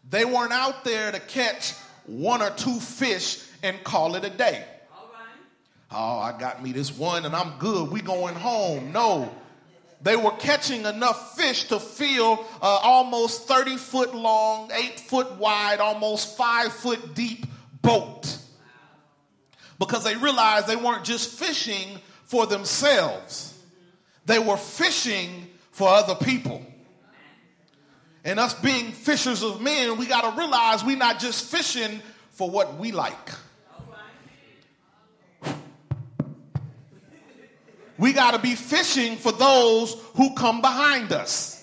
They 0.09 0.25
weren't 0.25 0.52
out 0.52 0.85
there 0.85 1.12
to 1.12 1.21
catch 1.21 1.75
one 2.11 2.43
or 2.43 2.50
two 2.50 2.79
fish 2.81 3.45
and 3.62 3.83
call 3.85 4.17
it 4.17 4.25
a 4.25 4.31
day. 4.31 4.64
Oh, 5.93 6.19
I 6.19 6.38
got 6.38 6.62
me 6.62 6.73
this 6.73 6.97
one 6.97 7.25
and 7.25 7.35
I'm 7.35 7.59
good. 7.59 7.90
We 7.90 8.00
going 8.00 8.35
home. 8.35 8.93
No. 8.93 9.31
They 10.02 10.17
were 10.17 10.31
catching 10.33 10.87
enough 10.87 11.37
fish 11.37 11.64
to 11.64 11.79
fill 11.79 12.45
uh, 12.62 12.81
almost 12.83 13.47
30 13.47 13.76
foot 13.76 14.14
long, 14.14 14.71
8 14.73 15.00
foot 15.00 15.33
wide, 15.33 15.79
almost 15.81 16.37
5 16.37 16.73
foot 16.73 17.14
deep 17.14 17.45
boat. 17.83 18.38
Because 19.79 20.05
they 20.05 20.17
realized 20.17 20.67
they 20.67 20.76
weren't 20.76 21.05
just 21.05 21.38
fishing 21.38 21.99
for 22.25 22.47
themselves, 22.47 23.59
they 24.25 24.38
were 24.38 24.57
fishing 24.57 25.49
for 25.73 25.88
other 25.88 26.14
people. 26.14 26.64
And 28.25 28.39
us 28.39 28.55
being 28.55 28.93
fishers 28.93 29.43
of 29.43 29.61
men, 29.61 29.97
we 29.97 30.07
got 30.07 30.31
to 30.31 30.39
realize 30.39 30.85
we're 30.85 30.97
not 30.97 31.19
just 31.19 31.50
fishing 31.50 32.03
for 32.31 32.50
what 32.50 32.77
we 32.79 32.93
like. 32.93 33.31
We 37.97 38.15
got 38.15 38.33
to 38.33 38.39
be 38.39 38.55
fishing 38.55 39.17
for 39.17 39.31
those 39.33 39.95
who 40.15 40.35
come 40.35 40.62
behind 40.62 41.12
us. 41.12 41.57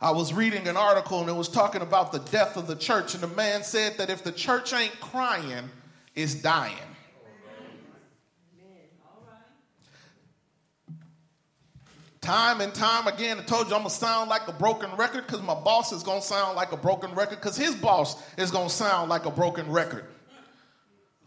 I 0.00 0.12
was 0.12 0.32
reading 0.32 0.66
an 0.66 0.78
article 0.78 1.20
and 1.20 1.28
it 1.28 1.34
was 1.34 1.48
talking 1.48 1.82
about 1.82 2.12
the 2.12 2.20
death 2.20 2.56
of 2.56 2.66
the 2.66 2.76
church, 2.76 3.12
and 3.12 3.22
the 3.22 3.28
man 3.28 3.62
said 3.62 3.98
that 3.98 4.08
if 4.08 4.24
the 4.24 4.32
church 4.32 4.72
ain't 4.72 4.98
crying, 5.00 5.68
it's 6.14 6.34
dying. 6.34 6.89
Time 12.20 12.60
and 12.60 12.74
time 12.74 13.06
again, 13.06 13.38
I 13.38 13.42
told 13.44 13.68
you 13.68 13.74
I'm 13.74 13.80
gonna 13.80 13.90
sound 13.90 14.28
like 14.28 14.46
a 14.46 14.52
broken 14.52 14.94
record 14.96 15.26
because 15.26 15.42
my 15.42 15.54
boss 15.54 15.90
is 15.90 16.02
gonna 16.02 16.20
sound 16.20 16.54
like 16.54 16.70
a 16.72 16.76
broken 16.76 17.14
record 17.14 17.36
because 17.36 17.56
his 17.56 17.74
boss 17.74 18.22
is 18.36 18.50
gonna 18.50 18.68
sound 18.68 19.08
like 19.08 19.24
a 19.24 19.30
broken 19.30 19.70
record. 19.70 20.04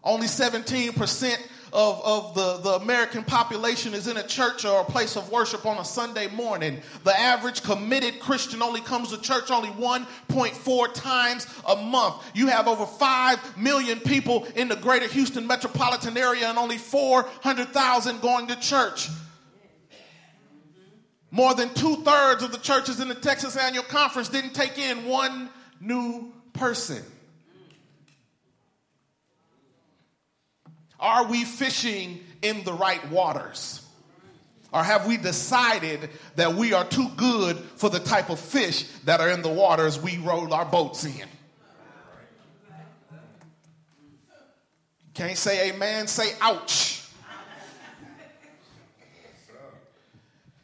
Only 0.04 0.28
17% 0.28 1.38
of, 1.72 2.02
of 2.04 2.36
the, 2.36 2.58
the 2.58 2.76
American 2.76 3.24
population 3.24 3.96
is 3.96 4.08
in 4.08 4.18
a 4.18 4.24
church 4.24 4.66
or 4.66 4.82
a 4.82 4.84
place 4.84 5.16
of 5.16 5.32
worship 5.32 5.66
on 5.66 5.78
a 5.78 5.86
Sunday 5.86 6.28
morning. 6.28 6.82
The 7.04 7.18
average 7.18 7.64
committed 7.64 8.20
Christian 8.20 8.62
only 8.62 8.82
comes 8.82 9.10
to 9.10 9.20
church 9.20 9.50
only 9.50 9.70
1.4 9.70 10.94
times 10.94 11.48
a 11.68 11.76
month. 11.78 12.22
You 12.36 12.48
have 12.48 12.68
over 12.68 12.86
5 12.86 13.58
million 13.58 14.00
people 14.02 14.46
in 14.56 14.68
the 14.68 14.76
greater 14.76 15.08
Houston 15.08 15.48
metropolitan 15.48 16.18
area 16.18 16.48
and 16.48 16.60
only 16.60 16.78
400,000 16.78 18.22
going 18.22 18.48
to 18.48 18.60
church. 18.60 19.10
More 21.34 21.56
than 21.56 21.74
two 21.74 21.96
thirds 22.04 22.44
of 22.44 22.52
the 22.52 22.60
churches 22.60 23.00
in 23.00 23.08
the 23.08 23.16
Texas 23.16 23.58
Annual 23.58 23.86
Conference 23.86 24.30
didn't 24.30 24.54
take 24.54 24.78
in 24.78 25.06
one 25.06 25.50
new 25.82 26.32
person. 26.54 27.04
Are 31.00 31.26
we 31.26 31.44
fishing 31.44 32.24
in 32.44 32.64
the 32.64 32.74
right 32.74 33.10
waters? 33.10 33.84
Or 34.72 34.84
have 34.84 35.08
we 35.08 35.18
decided 35.18 36.12
that 36.36 36.54
we 36.54 36.74
are 36.74 36.86
too 36.86 37.10
good 37.18 37.58
for 37.58 37.90
the 37.90 38.00
type 38.00 38.30
of 38.30 38.40
fish 38.40 38.84
that 39.06 39.20
are 39.20 39.30
in 39.30 39.42
the 39.42 39.50
waters 39.50 40.00
we 40.00 40.20
roll 40.20 40.54
our 40.54 40.66
boats 40.66 41.04
in? 41.04 41.28
Can't 45.16 45.36
say 45.36 45.72
amen, 45.72 46.06
say 46.06 46.34
ouch. 46.40 46.93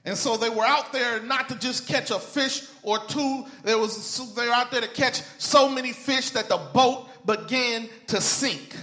And 0.06 0.18
so 0.18 0.38
they 0.38 0.50
were 0.50 0.65
out 0.65 0.94
there 0.94 1.22
not 1.22 1.50
to 1.50 1.56
just 1.60 1.88
catch 1.88 2.10
a 2.10 2.20
fish 2.20 2.68
or 2.84 3.00
two. 3.06 3.46
There 3.63 3.77
was 3.77 4.34
they 4.36 4.48
were 4.48 4.53
out 4.53 4.72
there 4.72 4.82
to 4.82 4.88
catch 4.88 5.22
so 5.38 5.70
many 5.70 5.91
fish 5.91 6.32
that 6.32 6.50
the 6.50 6.58
boat 6.74 7.08
began 7.25 7.89
to 8.08 8.22
sink. 8.22 8.75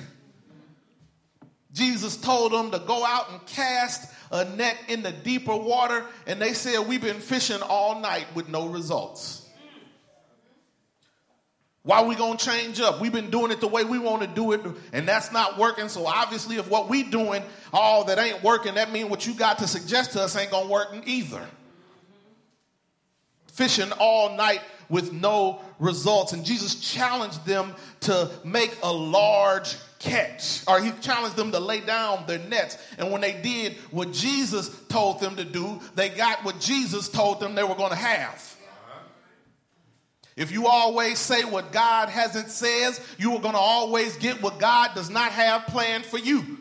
Jesus 1.73 2.17
told 2.17 2.53
them 2.53 2.71
to 2.71 2.79
go 2.79 3.05
out 3.05 3.31
and 3.31 3.45
cast 3.47 4.13
a 4.31 4.45
net 4.57 4.77
in 4.89 5.03
the 5.03 5.13
deeper 5.13 5.57
water, 5.57 6.05
and 6.27 6.41
they 6.41 6.53
said, 6.53 6.87
We've 6.87 7.01
been 7.01 7.21
fishing 7.21 7.61
all 7.63 8.01
night 8.01 8.27
with 8.35 8.49
no 8.49 8.67
results. 8.67 9.46
Why 11.87 11.99
are 11.99 12.05
we 12.05 12.17
to 12.17 12.37
change 12.37 12.81
up? 12.81 13.01
We've 13.01 13.13
been 13.13 13.31
doing 13.31 13.53
it 13.53 13.61
the 13.61 13.69
way 13.69 13.85
we 13.85 14.01
want 14.01 14.21
to 14.23 14.27
do 14.27 14.51
it, 14.51 14.61
and 14.93 15.07
that's 15.07 15.31
not 15.31 15.57
working. 15.57 15.89
So 15.89 16.05
obviously, 16.05 16.57
if 16.57 16.69
what 16.69 16.89
we 16.89 17.05
doing 17.05 17.45
all 17.73 18.03
that 18.07 18.19
ain't 18.19 18.43
working, 18.43 18.75
that 18.75 18.91
means 18.91 19.09
what 19.09 19.25
you 19.25 19.35
got 19.35 19.59
to 19.59 19.69
suggest 19.69 20.11
to 20.15 20.23
us 20.23 20.35
ain't 20.35 20.51
to 20.51 20.67
work 20.67 20.89
either. 21.07 21.47
Fishing 23.47 23.93
all 24.01 24.37
night 24.37 24.63
with 24.89 25.13
no 25.13 25.61
results. 25.79 26.33
And 26.33 26.45
Jesus 26.45 26.75
challenged 26.75 27.47
them 27.47 27.73
to 28.01 28.33
make 28.43 28.77
a 28.83 28.93
large 28.93 29.77
catch, 30.01 30.65
or 30.67 30.81
he 30.81 30.91
challenged 31.01 31.37
them 31.37 31.53
to 31.53 31.61
lay 31.61 31.79
down 31.79 32.25
their 32.27 32.41
nets. 32.41 32.79
And 32.99 33.13
when 33.13 33.21
they 33.21 33.41
did 33.41 33.75
what 33.93 34.13
Jesus 34.13 34.77
told 34.89 35.21
them 35.21 35.37
to 35.37 35.45
do, 35.45 35.81
they 35.95 36.09
got 36.09 36.45
what 36.45 36.59
Jesus 36.59 37.09
told 37.09 37.39
them 37.39 37.55
they 37.55 37.63
were 37.63 37.77
to 37.91 37.95
have. 37.95 38.56
If 40.37 40.53
you 40.53 40.67
always 40.67 41.19
say 41.19 41.45
what 41.45 41.73
God 41.73 42.11
hasn't 42.11 42.51
says, 42.51 43.01
you 43.19 43.33
are 43.33 43.41
going 43.41 43.55
to 43.55 43.61
always 43.61 44.17
get 44.17 44.43
what 44.43 44.59
God 44.59 44.91
does 44.95 45.09
not 45.09 45.33
have 45.33 45.67
planned 45.67 46.05
for 46.05 46.19
you. 46.19 46.59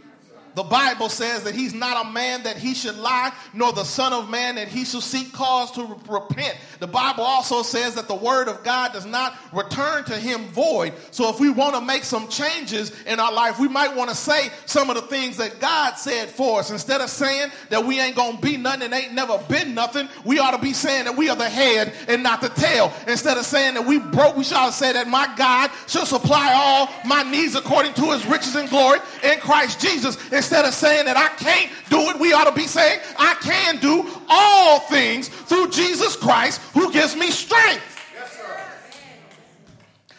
The 0.56 0.64
Bible 0.64 1.10
says 1.10 1.44
that 1.44 1.54
he's 1.54 1.74
not 1.74 2.06
a 2.06 2.10
man 2.12 2.44
that 2.44 2.58
he 2.58 2.74
should 2.74 2.96
lie, 2.96 3.34
nor 3.54 3.74
the 3.74 3.84
son 3.84 4.14
of 4.14 4.30
man 4.30 4.56
that 4.56 4.70
he 4.70 4.86
should 4.86 5.04
seek 5.04 5.34
cause 5.34 5.72
to 5.72 5.84
re- 5.84 5.96
repent. 6.08 6.56
The 6.80 6.88
Bible 6.88 7.24
also 7.24 7.62
says 7.62 7.96
that 7.96 8.08
the 8.08 8.16
word 8.16 8.48
of 8.48 8.64
God 8.64 8.94
does 8.94 9.06
not 9.06 9.36
return 9.52 10.06
to 10.06 10.16
him 10.16 10.46
void. 10.48 10.94
So 11.12 11.30
if 11.30 11.40
we 11.40 11.50
want 11.50 11.76
to 11.76 11.82
make 11.82 12.04
some 12.04 12.30
changes 12.30 12.92
in 13.04 13.20
our 13.20 13.34
life, 13.34 13.60
we 13.60 13.68
might 13.68 13.96
want 13.96 14.10
to 14.10 14.16
say 14.16 14.50
some 14.66 14.90
of 14.90 14.96
the 14.96 15.02
things 15.04 15.38
that 15.38 15.60
God 15.60 15.96
said 15.96 16.30
for 16.30 16.60
us. 16.60 16.72
Instead 16.72 17.02
of 17.02 17.10
saying 17.10 17.52
that 17.70 17.86
we 17.86 18.00
ain't 18.00 18.16
going 18.16 18.38
to 18.38 18.42
be 18.42 18.56
nothing 18.56 18.84
and 18.84 18.94
ain't 18.94 19.14
never 19.14 19.38
been 19.50 19.74
nothing, 19.74 20.08
we 20.24 20.40
ought 20.40 20.52
to 20.52 20.58
be 20.58 20.72
saying 20.72 21.06
that 21.06 21.18
we 21.18 21.30
are 21.30 21.36
the 21.36 21.50
head 21.50 21.94
and 22.08 22.24
not 22.24 22.40
the 22.40 22.50
tail. 22.50 22.94
Instead 23.08 23.38
of 23.38 23.46
saying 23.46 23.74
that 23.74 23.86
we 23.86 24.00
broke, 24.00 24.38
we 24.38 24.44
shall 24.46 24.72
say 24.72 24.94
that 24.94 25.10
my 25.10 25.34
God 25.36 25.70
shall 25.88 26.06
supply 26.06 26.54
all 26.56 26.90
my 27.06 27.24
needs 27.24 27.56
according 27.56 27.94
to 27.96 28.12
his 28.12 28.26
riches 28.26 28.56
and 28.56 28.70
glory 28.70 29.00
in 29.24 29.40
Christ 29.40 29.82
Jesus. 29.82 30.18
Of 30.54 30.74
saying 30.74 31.06
that 31.06 31.18
I 31.18 31.30
can't 31.30 31.72
do 31.90 32.10
it, 32.10 32.20
we 32.20 32.34
ought 32.34 32.46
to 32.46 32.52
be 32.52 32.68
saying, 32.68 33.00
I 33.18 33.36
can 33.42 33.78
do 33.80 34.10
all 34.30 34.80
things 34.82 35.28
through 35.28 35.70
Jesus 35.72 36.16
Christ 36.16 36.62
who 36.74 36.92
gives 36.92 37.16
me 37.16 37.32
strength. 37.32 37.84
Yes, 38.14 38.40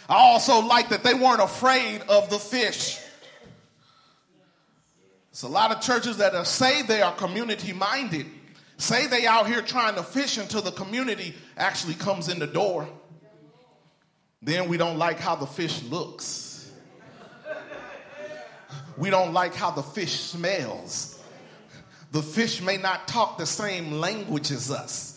I 0.09 0.15
also 0.15 0.61
like 0.61 0.89
that 0.91 1.03
they 1.03 1.15
weren't 1.15 1.41
afraid 1.41 2.03
of 2.03 2.31
the 2.31 2.39
fish. 2.39 3.01
It's 5.31 5.43
a 5.43 5.49
lot 5.49 5.71
of 5.71 5.83
churches 5.83 6.17
that 6.17 6.35
are, 6.35 6.45
say 6.45 6.83
they 6.83 7.03
are 7.03 7.15
community 7.15 7.73
minded, 7.73 8.27
say 8.79 9.07
they 9.07 9.27
out 9.27 9.47
here 9.47 9.61
trying 9.61 9.95
to 9.97 10.03
fish 10.03 10.39
until 10.39 10.63
the 10.63 10.73
community 10.73 11.35
actually 11.57 11.95
comes 11.95 12.29
in 12.29 12.39
the 12.39 12.47
door. 12.47 12.89
Then 14.41 14.69
we 14.69 14.77
don't 14.77 14.97
like 14.97 15.19
how 15.19 15.37
the 15.37 15.47
fish 15.47 15.83
looks 15.83 16.46
we 18.97 19.11
don't 19.11 19.33
like 19.33 19.55
how 19.55 19.71
the 19.71 19.83
fish 19.83 20.21
smells. 20.21 21.19
The 22.13 22.23
fish 22.23 22.63
may 22.63 22.77
not 22.77 23.09
talk 23.09 23.39
the 23.39 23.47
same 23.47 23.93
language 23.93 24.51
as 24.51 24.71
us. 24.71 25.13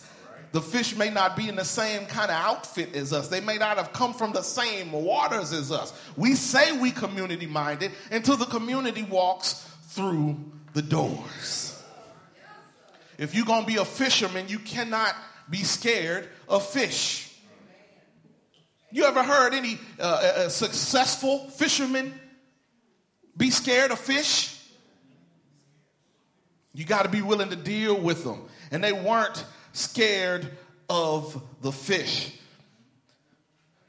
The 0.52 0.60
fish 0.60 0.96
may 0.96 1.10
not 1.10 1.36
be 1.36 1.48
in 1.48 1.54
the 1.54 1.64
same 1.64 2.06
kind 2.06 2.30
of 2.30 2.36
outfit 2.36 2.96
as 2.96 3.12
us. 3.12 3.28
They 3.28 3.40
may 3.40 3.56
not 3.56 3.76
have 3.76 3.92
come 3.92 4.12
from 4.12 4.32
the 4.32 4.42
same 4.42 4.90
waters 4.90 5.52
as 5.52 5.70
us. 5.70 5.92
We 6.16 6.34
say 6.34 6.72
we 6.72 6.90
community 6.90 7.46
minded 7.46 7.92
until 8.10 8.36
the 8.36 8.46
community 8.46 9.04
walks 9.04 9.64
through 9.88 10.36
the 10.74 10.82
doors. 10.82 11.82
If 13.16 13.34
you're 13.34 13.44
going 13.44 13.62
to 13.62 13.66
be 13.66 13.76
a 13.76 13.84
fisherman, 13.84 14.48
you 14.48 14.58
cannot 14.58 15.14
be 15.48 15.58
scared 15.58 16.28
of 16.48 16.66
fish. 16.66 17.32
You 18.90 19.04
ever 19.04 19.22
heard 19.22 19.54
any 19.54 19.78
uh, 20.00 20.48
successful 20.48 21.48
fishermen 21.50 22.19
be 23.36 23.50
scared 23.50 23.90
of 23.90 23.98
fish. 23.98 24.56
You 26.72 26.84
got 26.84 27.02
to 27.02 27.08
be 27.08 27.22
willing 27.22 27.50
to 27.50 27.56
deal 27.56 28.00
with 28.00 28.24
them. 28.24 28.42
And 28.70 28.82
they 28.82 28.92
weren't 28.92 29.44
scared 29.72 30.50
of 30.88 31.42
the 31.62 31.72
fish. 31.72 32.36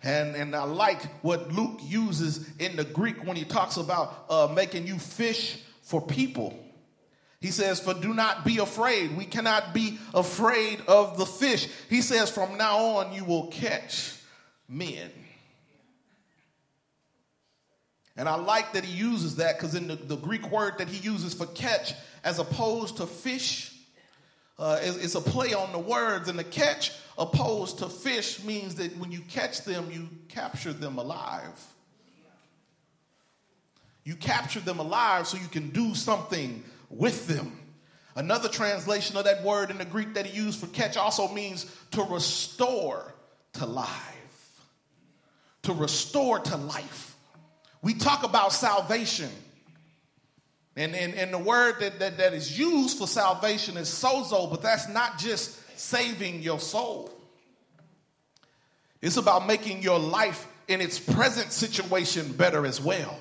And, 0.04 0.36
and 0.36 0.56
I 0.56 0.63
like 0.63 1.04
what 1.23 1.51
Luke 1.51 1.80
uses 1.84 2.49
in 2.58 2.75
the 2.75 2.84
Greek 2.84 3.23
when 3.23 3.38
he 3.38 3.43
talks 3.43 3.77
about 3.77 4.25
uh, 4.30 4.51
making 4.54 4.88
you 4.88 4.97
fish 4.97 5.60
for 5.84 6.01
people. 6.01 6.58
He 7.39 7.49
says, 7.49 7.80
For 7.80 7.93
do 7.93 8.13
not 8.13 8.43
be 8.43 8.60
afraid. 8.60 9.15
We 9.15 9.25
cannot 9.25 9.73
be 9.73 9.99
afraid 10.13 10.82
of 10.88 11.17
the 11.17 11.25
fish. 11.25 11.67
He 11.89 12.01
says, 12.01 12.30
From 12.30 12.58
now 12.58 12.77
on, 12.77 13.13
you 13.13 13.25
will 13.25 13.47
catch 13.47 14.15
men. 14.67 15.12
And 18.17 18.28
I 18.28 18.36
like 18.36 18.74
that 18.74 18.84
he 18.84 18.95
uses 18.95 19.38
that 19.38 19.58
because 19.58 19.76
in 19.76 19.88
the, 19.88 19.95
the, 19.95 20.17
Greek 20.17 20.52
word 20.52 20.78
that 20.80 20.89
he 20.89 20.97
uses 20.97 21.34
for 21.34 21.45
catch, 21.47 21.93
as 22.24 22.39
opposed 22.39 22.97
to 22.97 23.08
fish, 23.08 23.74
uh, 24.60 24.80
it's 24.82 25.15
a 25.15 25.21
play 25.21 25.54
on 25.54 25.71
the 25.71 25.80
words. 25.80 26.28
And 26.28 26.38
the 26.38 26.43
catch, 26.43 26.91
opposed 27.17 27.80
to 27.80 27.88
fish, 27.88 28.43
means 28.43 28.76
that 28.76 28.95
when 28.97 29.12
you 29.12 29.21
catch 29.21 29.63
them, 29.63 29.89
you 29.91 30.10
capture 30.28 30.74
them 30.74 30.97
alive. 30.97 31.65
You 34.04 34.15
capture 34.15 34.60
them 34.60 34.80
alive 34.80 35.28
so 35.28 35.38
you 35.38 35.47
can 35.47 35.69
do 35.69 35.95
something 35.95 36.63
with 36.89 37.28
them. 37.28 37.58
Another 38.15 38.50
translation 38.50 39.15
of 39.15 39.24
that 39.24 39.43
word 39.43 39.71
in 39.71 39.78
the 39.78 39.86
Greek 39.86 40.15
that 40.15 40.26
he 40.26 40.36
used 40.36 40.60
for 40.60 40.67
catch 40.67 40.97
also 40.97 41.30
means 41.30 41.65
to 41.91 42.04
restore 42.04 43.13
to 43.54 43.65
life. 43.65 44.62
To 45.63 45.74
restore 45.74 46.39
to 46.39 46.58
life. 46.58 47.11
We 47.82 47.94
talk 47.94 48.24
about 48.24 48.54
salvation. 48.54 49.30
And, 50.76 50.96
and, 50.96 51.15
and 51.15 51.34
the 51.34 51.38
word 51.38 51.76
that, 51.80 52.00
that, 52.00 52.17
that 52.17 52.34
is 52.34 52.58
used 52.58 52.98
for 52.98 53.08
salvation 53.08 53.76
is 53.76 53.89
sozo, 53.89 54.50
but 54.50 54.62
that's 54.62 54.88
not 54.88 55.17
just 55.17 55.58
saving 55.78 56.41
your 56.41 56.60
soul. 56.60 57.12
It's 59.02 59.17
about 59.17 59.48
making 59.48 59.82
your 59.82 60.00
life 60.00 60.48
in 60.67 60.80
its 60.80 61.00
present 61.00 61.52
situation 61.52 62.32
better 62.34 62.65
as 62.65 62.80
well. 62.80 63.17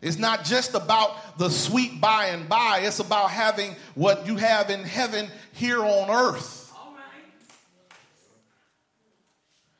It's 0.00 0.18
not 0.18 0.44
just 0.44 0.74
about 0.74 1.38
the 1.38 1.48
sweet 1.50 2.00
by 2.00 2.26
and 2.26 2.48
by, 2.48 2.80
it's 2.84 2.98
about 2.98 3.30
having 3.30 3.74
what 3.94 4.26
you 4.26 4.36
have 4.36 4.70
in 4.70 4.80
heaven 4.82 5.28
here 5.52 5.80
on 5.80 6.10
earth. 6.10 6.60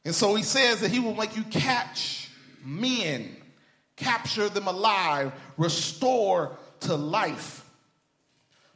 And 0.04 0.14
so 0.14 0.34
he 0.34 0.42
says 0.42 0.80
that 0.80 0.90
he 0.90 1.00
will 1.00 1.14
make 1.14 1.36
you 1.36 1.44
catch 1.44 2.30
men 2.62 3.36
capture 3.96 4.48
them 4.48 4.66
alive, 4.66 5.32
restore 5.56 6.56
to 6.80 6.94
life. 6.94 7.64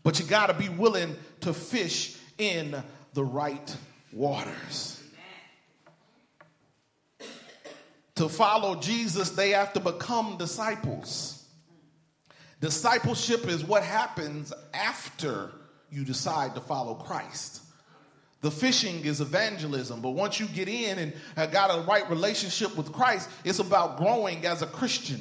But 0.02 0.18
you 0.18 0.26
got 0.26 0.46
to 0.46 0.54
be 0.54 0.68
willing 0.68 1.16
to 1.40 1.52
fish 1.52 2.16
in 2.38 2.82
the 3.14 3.24
right 3.24 3.76
waters. 4.12 5.02
To 8.16 8.28
follow 8.28 8.74
Jesus, 8.76 9.30
they 9.30 9.50
have 9.50 9.72
to 9.74 9.80
become 9.80 10.38
disciples. 10.38 11.46
Discipleship 12.60 13.46
is 13.46 13.64
what 13.64 13.84
happens 13.84 14.52
after 14.74 15.52
you 15.90 16.04
decide 16.04 16.54
to 16.56 16.60
follow 16.60 16.94
Christ. 16.94 17.62
The 18.40 18.50
fishing 18.50 19.04
is 19.04 19.20
evangelism, 19.20 20.00
but 20.00 20.10
once 20.10 20.38
you 20.38 20.46
get 20.46 20.68
in 20.68 20.98
and 20.98 21.12
have 21.34 21.50
got 21.50 21.76
a 21.76 21.82
right 21.82 22.08
relationship 22.08 22.76
with 22.76 22.92
Christ, 22.92 23.28
it's 23.44 23.58
about 23.58 23.96
growing 23.96 24.46
as 24.46 24.62
a 24.62 24.66
Christian. 24.66 25.20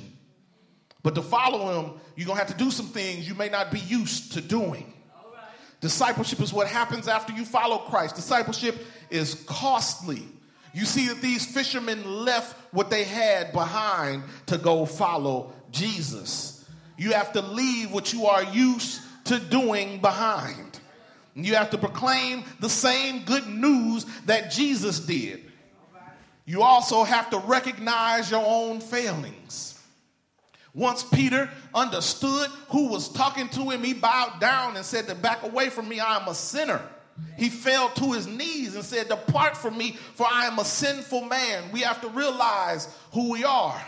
But 1.01 1.15
to 1.15 1.21
follow 1.23 1.81
him, 1.81 1.93
you're 2.15 2.27
going 2.27 2.37
to 2.37 2.45
have 2.45 2.55
to 2.55 2.63
do 2.63 2.69
some 2.69 2.87
things 2.87 3.27
you 3.27 3.33
may 3.33 3.49
not 3.49 3.71
be 3.71 3.79
used 3.79 4.33
to 4.33 4.41
doing. 4.41 4.93
Discipleship 5.79 6.41
is 6.41 6.51
what 6.51 6.67
happens 6.67 7.07
after 7.07 7.33
you 7.33 7.45
follow 7.45 7.77
Christ. 7.77 8.15
Discipleship 8.15 8.75
is 9.09 9.35
costly. 9.47 10.23
You 10.73 10.85
see 10.85 11.07
that 11.07 11.21
these 11.21 11.45
fishermen 11.45 12.23
left 12.23 12.55
what 12.73 12.89
they 12.89 13.03
had 13.03 13.51
behind 13.51 14.23
to 14.47 14.57
go 14.57 14.85
follow 14.85 15.53
Jesus. 15.71 16.65
You 16.97 17.13
have 17.13 17.31
to 17.33 17.41
leave 17.41 17.91
what 17.91 18.11
you 18.11 18.25
are 18.25 18.43
used 18.43 19.01
to 19.25 19.39
doing 19.39 20.01
behind. 20.01 20.66
You 21.45 21.55
have 21.55 21.69
to 21.69 21.77
proclaim 21.77 22.43
the 22.59 22.69
same 22.69 23.23
good 23.23 23.47
news 23.47 24.05
that 24.25 24.51
Jesus 24.51 24.99
did. 24.99 25.43
You 26.45 26.63
also 26.63 27.03
have 27.03 27.29
to 27.29 27.37
recognize 27.39 28.31
your 28.31 28.43
own 28.45 28.79
failings. 28.79 29.79
Once 30.73 31.03
Peter 31.03 31.49
understood 31.73 32.49
who 32.69 32.87
was 32.87 33.09
talking 33.09 33.49
to 33.49 33.69
him, 33.69 33.83
he 33.83 33.93
bowed 33.93 34.39
down 34.39 34.75
and 34.75 34.85
said, 34.85 35.07
to 35.07 35.15
Back 35.15 35.43
away 35.43 35.69
from 35.69 35.89
me, 35.89 35.99
I 35.99 36.17
am 36.17 36.27
a 36.27 36.35
sinner. 36.35 36.81
He 37.35 37.49
fell 37.49 37.89
to 37.89 38.13
his 38.13 38.27
knees 38.27 38.75
and 38.75 38.83
said, 38.83 39.09
Depart 39.09 39.57
from 39.57 39.77
me, 39.77 39.97
for 40.13 40.25
I 40.29 40.45
am 40.45 40.59
a 40.59 40.65
sinful 40.65 41.25
man. 41.25 41.71
We 41.71 41.81
have 41.81 42.01
to 42.01 42.09
realize 42.09 42.87
who 43.11 43.31
we 43.31 43.43
are. 43.43 43.81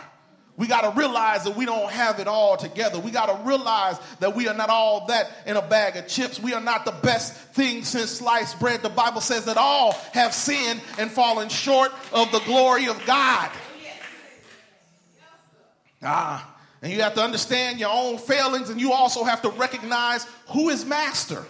We 0.60 0.66
got 0.66 0.82
to 0.82 0.90
realize 0.90 1.44
that 1.44 1.56
we 1.56 1.64
don't 1.64 1.90
have 1.90 2.20
it 2.20 2.28
all 2.28 2.58
together. 2.58 3.00
We 3.00 3.10
got 3.10 3.34
to 3.34 3.48
realize 3.48 3.98
that 4.18 4.36
we 4.36 4.46
are 4.46 4.52
not 4.52 4.68
all 4.68 5.06
that 5.06 5.30
in 5.46 5.56
a 5.56 5.66
bag 5.66 5.96
of 5.96 6.06
chips. 6.06 6.38
We 6.38 6.52
are 6.52 6.60
not 6.60 6.84
the 6.84 6.92
best 6.92 7.34
thing 7.54 7.82
since 7.82 8.10
sliced 8.10 8.60
bread. 8.60 8.82
The 8.82 8.90
Bible 8.90 9.22
says 9.22 9.46
that 9.46 9.56
all 9.56 9.92
have 10.12 10.34
sinned 10.34 10.82
and 10.98 11.10
fallen 11.10 11.48
short 11.48 11.92
of 12.12 12.30
the 12.30 12.40
glory 12.40 12.88
of 12.88 13.02
God. 13.06 13.50
Ah, 16.02 16.54
and 16.82 16.92
you 16.92 17.00
have 17.00 17.14
to 17.14 17.22
understand 17.22 17.80
your 17.80 17.90
own 17.90 18.18
failings, 18.18 18.68
and 18.68 18.78
you 18.78 18.92
also 18.92 19.24
have 19.24 19.40
to 19.40 19.48
recognize 19.48 20.26
who 20.48 20.68
is 20.68 20.84
master. 20.84 21.42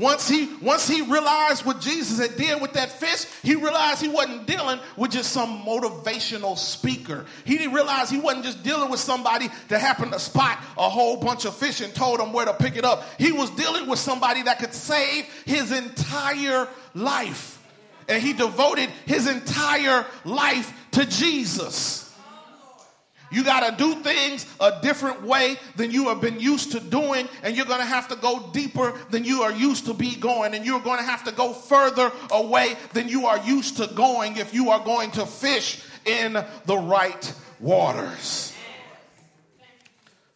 Once 0.00 0.26
he, 0.30 0.48
once 0.62 0.88
he 0.88 1.02
realized 1.02 1.66
what 1.66 1.78
Jesus 1.78 2.18
had 2.18 2.34
did 2.38 2.60
with 2.62 2.72
that 2.72 2.90
fish, 2.90 3.26
he 3.42 3.54
realized 3.54 4.00
he 4.00 4.08
wasn't 4.08 4.46
dealing 4.46 4.80
with 4.96 5.10
just 5.10 5.30
some 5.30 5.62
motivational 5.62 6.56
speaker. 6.56 7.26
He 7.44 7.58
didn't 7.58 7.74
realize 7.74 8.08
he 8.08 8.18
wasn't 8.18 8.46
just 8.46 8.62
dealing 8.62 8.90
with 8.90 8.98
somebody 8.98 9.50
that 9.68 9.78
happened 9.78 10.12
to 10.12 10.18
spot 10.18 10.58
a 10.78 10.88
whole 10.88 11.18
bunch 11.18 11.44
of 11.44 11.54
fish 11.54 11.82
and 11.82 11.94
told 11.94 12.18
him 12.18 12.32
where 12.32 12.46
to 12.46 12.54
pick 12.54 12.76
it 12.76 12.84
up. 12.84 13.04
He 13.18 13.30
was 13.30 13.50
dealing 13.50 13.86
with 13.88 13.98
somebody 13.98 14.42
that 14.42 14.58
could 14.58 14.72
save 14.72 15.26
his 15.44 15.70
entire 15.70 16.66
life. 16.94 17.58
And 18.08 18.22
he 18.22 18.32
devoted 18.32 18.88
his 19.04 19.28
entire 19.28 20.06
life 20.24 20.72
to 20.92 21.04
Jesus. 21.04 22.09
You 23.30 23.44
got 23.44 23.68
to 23.68 23.76
do 23.76 23.94
things 24.02 24.46
a 24.58 24.80
different 24.82 25.22
way 25.22 25.56
than 25.76 25.90
you 25.90 26.08
have 26.08 26.20
been 26.20 26.40
used 26.40 26.72
to 26.72 26.80
doing, 26.80 27.28
and 27.42 27.56
you're 27.56 27.66
going 27.66 27.80
to 27.80 27.86
have 27.86 28.08
to 28.08 28.16
go 28.16 28.50
deeper 28.52 28.92
than 29.10 29.24
you 29.24 29.42
are 29.42 29.52
used 29.52 29.86
to 29.86 29.94
be 29.94 30.16
going, 30.16 30.54
and 30.54 30.66
you're 30.66 30.80
going 30.80 30.98
to 30.98 31.04
have 31.04 31.24
to 31.24 31.32
go 31.32 31.52
further 31.52 32.10
away 32.30 32.76
than 32.92 33.08
you 33.08 33.26
are 33.26 33.38
used 33.38 33.76
to 33.76 33.86
going 33.94 34.36
if 34.36 34.52
you 34.52 34.70
are 34.70 34.84
going 34.84 35.10
to 35.12 35.24
fish 35.26 35.82
in 36.04 36.32
the 36.66 36.76
right 36.76 37.32
waters. 37.60 38.52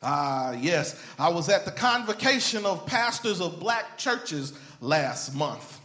Ah, 0.02 0.52
yes, 0.52 1.02
I 1.18 1.30
was 1.30 1.48
at 1.48 1.64
the 1.64 1.70
convocation 1.70 2.66
of 2.66 2.86
pastors 2.86 3.40
of 3.40 3.58
black 3.58 3.96
churches 3.96 4.52
last 4.80 5.34
month 5.34 5.80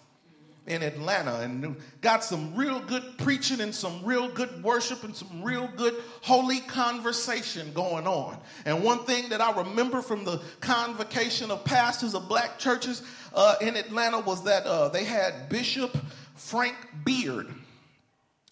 in 0.70 0.84
Atlanta 0.84 1.40
and 1.40 1.76
got 2.02 2.24
some 2.24 2.56
real 2.56 2.80
good 2.80 3.04
preaching 3.18 3.60
and 3.60 3.74
some 3.74 4.06
real 4.06 4.30
good 4.30 4.64
worship 4.64 5.04
and 5.04 5.16
some 5.16 5.42
real 5.44 5.68
good 5.76 5.96
holy 6.22 6.60
conversation 6.60 7.74
going 7.74 8.06
on. 8.06 8.38
And 8.66 8.84
one 8.84 9.00
thing 9.00 9.30
that 9.30 9.42
I 9.42 9.52
remember 9.52 10.02
from 10.02 10.24
the 10.24 10.42
convocation 10.62 11.50
of 11.50 11.66
pastors 11.66 12.14
of 12.14 12.30
black 12.30 12.60
churches 12.60 13.02
uh, 13.34 13.56
in 13.62 13.76
Atlanta 13.76 14.20
was 14.20 14.44
that 14.44 14.66
uh, 14.66 14.90
they 14.90 15.04
had 15.04 15.50
Bishop 15.50 15.98
Frank 16.36 16.76
Beard 17.04 17.48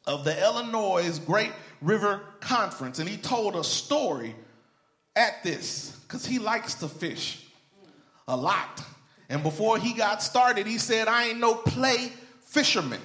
of 0.07 0.23
the 0.23 0.41
Illinois 0.41 1.19
Great 1.19 1.51
River 1.81 2.21
Conference, 2.39 2.97
and 2.97 3.07
he 3.07 3.17
told 3.17 3.55
a 3.55 3.63
story 3.63 4.35
at 5.15 5.43
this 5.43 5.99
because 6.07 6.25
he 6.25 6.39
likes 6.39 6.73
to 6.75 6.87
fish 6.87 7.45
a 8.27 8.35
lot. 8.35 8.83
And 9.29 9.43
before 9.43 9.77
he 9.77 9.93
got 9.93 10.23
started, 10.23 10.67
he 10.67 10.77
said, 10.77 11.07
I 11.07 11.25
ain't 11.29 11.39
no 11.39 11.55
play 11.55 12.11
fisherman. 12.41 13.01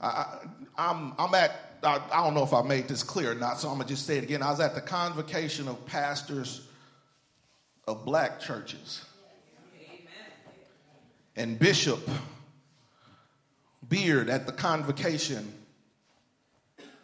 I, 0.00 0.38
am 0.42 1.14
I'm, 1.18 1.26
I'm 1.26 1.34
at, 1.34 1.78
I, 1.82 2.00
I, 2.12 2.22
don't 2.22 2.34
know 2.34 2.44
if 2.44 2.52
I 2.52 2.62
made 2.62 2.86
this 2.86 3.02
clear 3.02 3.32
or 3.32 3.34
not, 3.34 3.58
so 3.58 3.68
I'm 3.68 3.76
going 3.76 3.88
to 3.88 3.94
just 3.94 4.06
say 4.06 4.18
it 4.18 4.24
again. 4.24 4.42
I 4.42 4.50
was 4.50 4.60
at 4.60 4.74
the 4.74 4.80
convocation 4.80 5.68
of 5.68 5.84
pastors 5.86 6.68
of 7.86 8.04
black 8.04 8.40
churches. 8.40 9.04
And 11.34 11.58
Bishop 11.58 12.08
Beard 13.88 14.30
at 14.30 14.46
the 14.46 14.52
convocation 14.52 15.52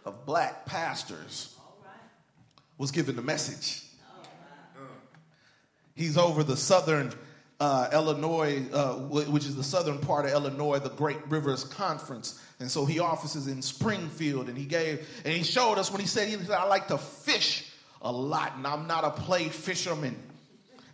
of 0.04 0.26
black 0.26 0.66
pastors 0.66 1.54
was 2.78 2.90
giving 2.90 3.14
the 3.14 3.22
message. 3.22 3.81
He's 5.94 6.16
over 6.16 6.42
the 6.42 6.56
southern 6.56 7.12
uh, 7.60 7.88
Illinois, 7.92 8.64
uh, 8.72 8.94
which 8.94 9.46
is 9.46 9.54
the 9.54 9.62
southern 9.62 9.98
part 9.98 10.24
of 10.24 10.32
Illinois, 10.32 10.80
the 10.80 10.90
Great 10.90 11.24
Rivers 11.28 11.62
Conference. 11.62 12.40
And 12.58 12.68
so 12.68 12.84
he 12.84 12.98
offices 12.98 13.46
in 13.46 13.62
Springfield, 13.62 14.48
and 14.48 14.58
he 14.58 14.64
gave, 14.64 15.06
and 15.24 15.32
he 15.32 15.44
showed 15.44 15.78
us 15.78 15.90
when 15.92 16.00
he 16.00 16.06
said, 16.08 16.28
he 16.28 16.36
said, 16.36 16.50
I 16.50 16.64
like 16.64 16.88
to 16.88 16.98
fish 16.98 17.70
a 18.00 18.10
lot, 18.10 18.54
and 18.56 18.66
I'm 18.66 18.88
not 18.88 19.04
a 19.04 19.10
play 19.10 19.48
fisherman. 19.48 20.16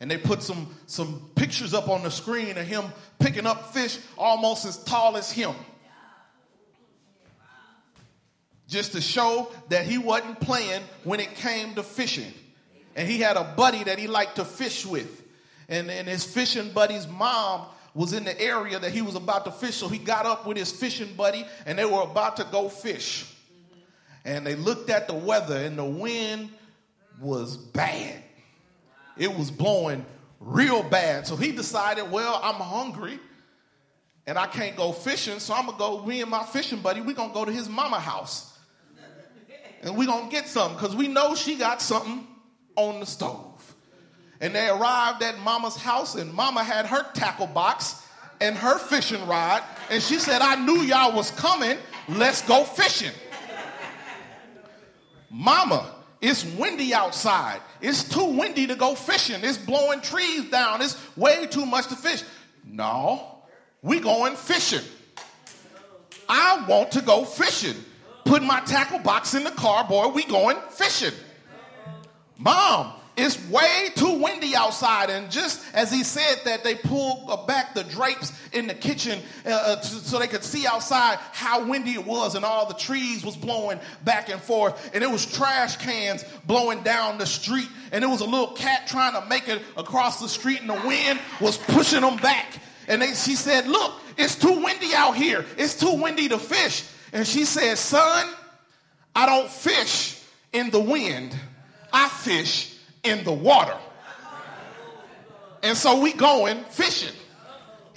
And 0.01 0.11
they 0.11 0.19
put 0.19 0.43
some, 0.43 0.75
some 0.87 1.31
pictures 1.37 1.73
up 1.73 1.89
on 1.89 2.03
the 2.03 2.11
screen 2.11 2.59
of 2.59 2.67
him 2.67 2.85
picking 3.19 3.47
up 3.47 3.73
fish 3.73 3.99
almost 4.19 4.67
as 4.67 4.77
tall 4.85 5.17
as 5.17 5.33
him. 5.33 5.55
Just 8.69 8.93
to 8.93 9.01
show 9.01 9.51
that 9.71 9.87
he 9.87 9.97
wasn't 9.97 10.39
playing 10.41 10.83
when 11.03 11.19
it 11.19 11.35
came 11.35 11.75
to 11.77 11.83
fishing 11.83 12.31
and 12.99 13.09
he 13.09 13.21
had 13.21 13.37
a 13.37 13.45
buddy 13.45 13.85
that 13.85 13.97
he 13.97 14.09
liked 14.09 14.37
to 14.37 14.45
fish 14.45 14.85
with. 14.85 15.23
And, 15.69 15.89
and 15.89 16.09
his 16.09 16.25
fishing 16.25 16.73
buddy's 16.73 17.07
mom 17.07 17.67
was 17.95 18.13
in 18.13 18.25
the 18.25 18.39
area 18.41 18.77
that 18.77 18.91
he 18.91 19.03
was 19.03 19.15
about 19.15 19.45
to 19.45 19.53
fish, 19.53 19.77
so 19.77 19.87
he 19.87 19.99
got 19.99 20.27
up 20.27 20.49
with 20.49 20.57
his 20.57 20.73
fishing 20.73 21.15
buddy 21.15 21.47
and 21.65 21.79
they 21.79 21.85
were 21.85 22.03
about 22.03 22.39
to 22.39 22.47
go 22.51 22.69
fish. 22.69 23.33
And 24.25 24.45
they 24.45 24.57
looked 24.57 24.91
at 24.91 25.07
the 25.07 25.15
weather, 25.15 25.57
and 25.57 25.79
the 25.79 25.85
wind 25.85 26.51
was 27.21 27.57
bad. 27.57 28.21
It 29.17 29.33
was 29.33 29.53
blowing 29.53 30.05
real 30.41 30.83
bad. 30.83 31.25
So 31.25 31.37
he 31.37 31.53
decided, 31.53 32.11
well, 32.11 32.41
I'm 32.43 32.55
hungry 32.55 33.21
and 34.27 34.37
I 34.37 34.49
can't 34.49 34.77
go 34.77 34.91
fishing, 34.91 35.39
so 35.39 35.55
I'm 35.55 35.67
gonna 35.67 35.79
go, 35.79 36.05
me 36.05 36.21
and 36.21 36.31
my 36.31 36.43
fishing 36.43 36.81
buddy, 36.81 37.01
we're 37.01 37.15
gonna 37.15 37.33
go 37.33 37.45
to 37.45 37.53
his 37.53 37.69
mama 37.69 38.01
house. 38.01 38.59
And 39.83 39.97
we're 39.97 40.09
gonna 40.09 40.29
get 40.29 40.49
something, 40.49 40.77
because 40.77 40.97
we 40.97 41.07
know 41.07 41.37
she 41.37 41.55
got 41.55 41.81
something 41.81 42.27
on 42.79 43.01
the 43.01 43.07
stove. 43.07 43.75
And 44.41 44.55
they 44.55 44.69
arrived 44.69 45.23
at 45.23 45.39
mama's 45.41 45.77
house, 45.77 46.15
and 46.15 46.33
mama 46.33 46.63
had 46.63 46.87
her 46.87 47.05
tackle 47.13 47.49
box 47.49 48.07
and 48.41 48.57
her 48.57 48.79
fishing 48.79 49.27
rod. 49.27 49.63
And 49.91 50.01
she 50.03 50.19
said, 50.19 50.41
I 50.41 50.55
knew 50.55 50.83
y'all 50.83 51.15
was 51.15 51.31
coming. 51.33 51.77
Let's 52.09 52.43
go 52.43 52.63
fishing. 52.63 53.13
Mama, 55.29 55.93
it's 56.21 56.45
windy 56.45 56.95
outside. 56.95 57.61
It's 57.81 58.05
too 58.05 58.25
windy 58.25 58.69
to 58.69 58.77
go 58.77 58.95
fishing. 58.95 59.41
It's 59.43 59.59
blowing 59.59 60.01
trees 60.01 60.49
down. 60.51 60.83
It's 60.83 60.97
way 61.17 61.47
too 61.47 61.67
much 61.67 61.89
to 61.89 61.97
fish. 61.97 62.23
No, 62.65 63.41
we 63.83 64.01
going 64.01 64.37
fishing. 64.37 64.85
I 66.29 66.65
want 66.69 66.93
to 66.93 67.01
go 67.01 67.25
fishing. 67.25 67.77
Put 68.25 68.43
my 68.43 68.61
tackle 68.61 68.99
box 68.99 69.35
in 69.35 69.43
the 69.43 69.51
car, 69.51 69.85
boy. 69.85 70.09
We 70.09 70.25
going 70.25 70.59
fishing. 70.71 71.15
Mom, 72.39 72.93
it's 73.19 73.37
way 73.49 73.89
too 73.97 74.23
windy 74.23 74.55
outside. 74.55 75.11
And 75.11 75.29
just 75.29 75.61
as 75.75 75.91
he 75.91 76.05
said 76.05 76.37
that, 76.45 76.63
they 76.63 76.77
pulled 76.77 77.49
back 77.49 77.75
the 77.75 77.83
drapes 77.83 78.33
in 78.53 78.69
the 78.69 78.75
kitchen 78.75 79.21
uh, 79.45 79.51
uh 79.51 79.81
so 79.81 80.21
they 80.21 80.29
could 80.29 80.45
see 80.45 80.67
outside 80.67 81.19
how 81.33 81.67
windy 81.67 81.95
it 81.95 82.07
was, 82.07 82.37
and 82.37 82.45
all 82.45 82.67
the 82.67 82.75
trees 82.75 83.25
was 83.25 83.37
blowing 83.37 83.81
back 84.05 84.29
and 84.29 84.41
forth, 84.41 84.95
and 84.95 85.03
it 85.03 85.11
was 85.11 85.27
trash 85.27 85.77
cans 85.79 86.25
blowing 86.47 86.83
down 86.85 87.19
the 87.19 87.27
street, 87.27 87.69
and 87.91 88.05
it 88.05 88.07
was 88.07 88.21
a 88.21 88.25
little 88.25 88.53
cat 88.55 88.87
trying 88.87 89.21
to 89.21 89.29
make 89.29 89.49
it 89.49 89.61
across 89.77 90.21
the 90.21 90.29
street, 90.29 90.61
and 90.61 90.71
the 90.71 90.87
wind 90.87 91.19
was 91.41 91.57
pushing 91.57 92.03
them 92.03 92.17
back. 92.19 92.61
And 92.87 93.03
they, 93.03 93.15
she 93.15 93.35
said, 93.35 93.67
"Look, 93.67 94.01
it's 94.17 94.37
too 94.37 94.63
windy 94.63 94.95
out 94.95 95.17
here. 95.17 95.45
It's 95.57 95.75
too 95.75 96.01
windy 96.01 96.29
to 96.29 96.39
fish." 96.39 96.85
And 97.13 97.27
she 97.27 97.45
said, 97.45 97.79
"Son, 97.79 98.29
I 99.15 99.27
don't 99.27 99.51
fish 99.51 100.23
in 100.53 100.71
the 100.71 100.81
wind." 100.81 101.35
I 101.93 102.09
fish 102.09 102.77
in 103.03 103.25
the 103.25 103.33
water. 103.33 103.77
And 105.63 105.77
so 105.77 106.01
we 106.01 106.13
going 106.13 106.65
fishing. 106.65 107.15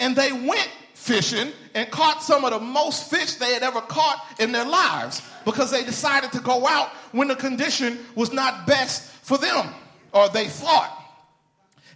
And 0.00 0.16
they 0.16 0.32
went 0.32 0.68
fishing 0.94 1.52
and 1.74 1.90
caught 1.90 2.22
some 2.22 2.44
of 2.44 2.52
the 2.52 2.60
most 2.60 3.10
fish 3.10 3.34
they 3.34 3.52
had 3.54 3.62
ever 3.62 3.80
caught 3.80 4.24
in 4.38 4.52
their 4.52 4.64
lives 4.64 5.22
because 5.44 5.70
they 5.70 5.84
decided 5.84 6.32
to 6.32 6.40
go 6.40 6.66
out 6.66 6.88
when 7.12 7.28
the 7.28 7.36
condition 7.36 7.98
was 8.14 8.32
not 8.32 8.66
best 8.66 9.02
for 9.24 9.38
them, 9.38 9.74
or 10.12 10.28
they 10.28 10.48
thought. 10.48 10.98